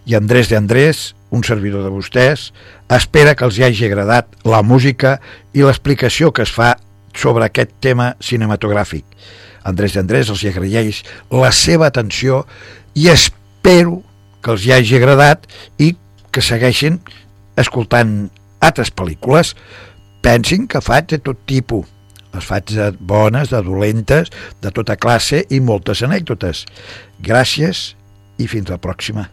I 0.07 0.16
Andrés 0.16 0.47
de 0.47 0.55
Andrés, 0.55 1.01
un 1.36 1.43
servidor 1.43 1.84
de 1.84 1.91
vostès, 1.91 2.53
espera 2.88 3.36
que 3.36 3.43
els 3.43 3.59
hi 3.59 3.68
hagi 3.68 3.89
agradat 3.89 4.32
la 4.47 4.64
música 4.64 5.18
i 5.51 5.68
l'explicació 5.68 6.32
que 6.32 6.47
es 6.47 6.55
fa 6.55 6.78
sobre 7.14 7.45
aquest 7.45 7.74
tema 7.84 8.14
cinematogràfic. 8.24 9.05
Andrés 9.68 9.95
d'Andrés 9.95 10.32
els 10.34 10.43
agraeix 10.49 11.03
la 11.30 11.51
seva 11.53 11.89
atenció 11.91 12.43
i 12.97 13.07
espero 13.12 14.01
que 14.41 14.53
els 14.55 14.66
hi 14.66 14.74
hagi 14.76 14.97
agradat 14.97 15.45
i 15.78 15.93
que 16.32 16.41
segueixin 16.41 16.99
escoltant 17.59 18.30
altres 18.62 18.91
pel·lícules. 18.93 19.55
Pensin 20.22 20.68
que 20.70 20.82
faig 20.82 21.09
de 21.14 21.22
tot 21.22 21.45
tipus. 21.49 21.86
Les 22.32 22.45
faig 22.47 22.72
de 22.72 22.91
bones, 22.95 23.51
de 23.51 23.59
dolentes, 23.66 24.32
de 24.64 24.72
tota 24.72 24.95
classe 24.95 25.43
i 25.49 25.59
moltes 25.59 26.03
anècdotes. 26.07 26.64
Gràcies 27.20 27.91
i 28.39 28.47
fins 28.47 28.72
la 28.72 28.80
pròxima. 28.82 29.28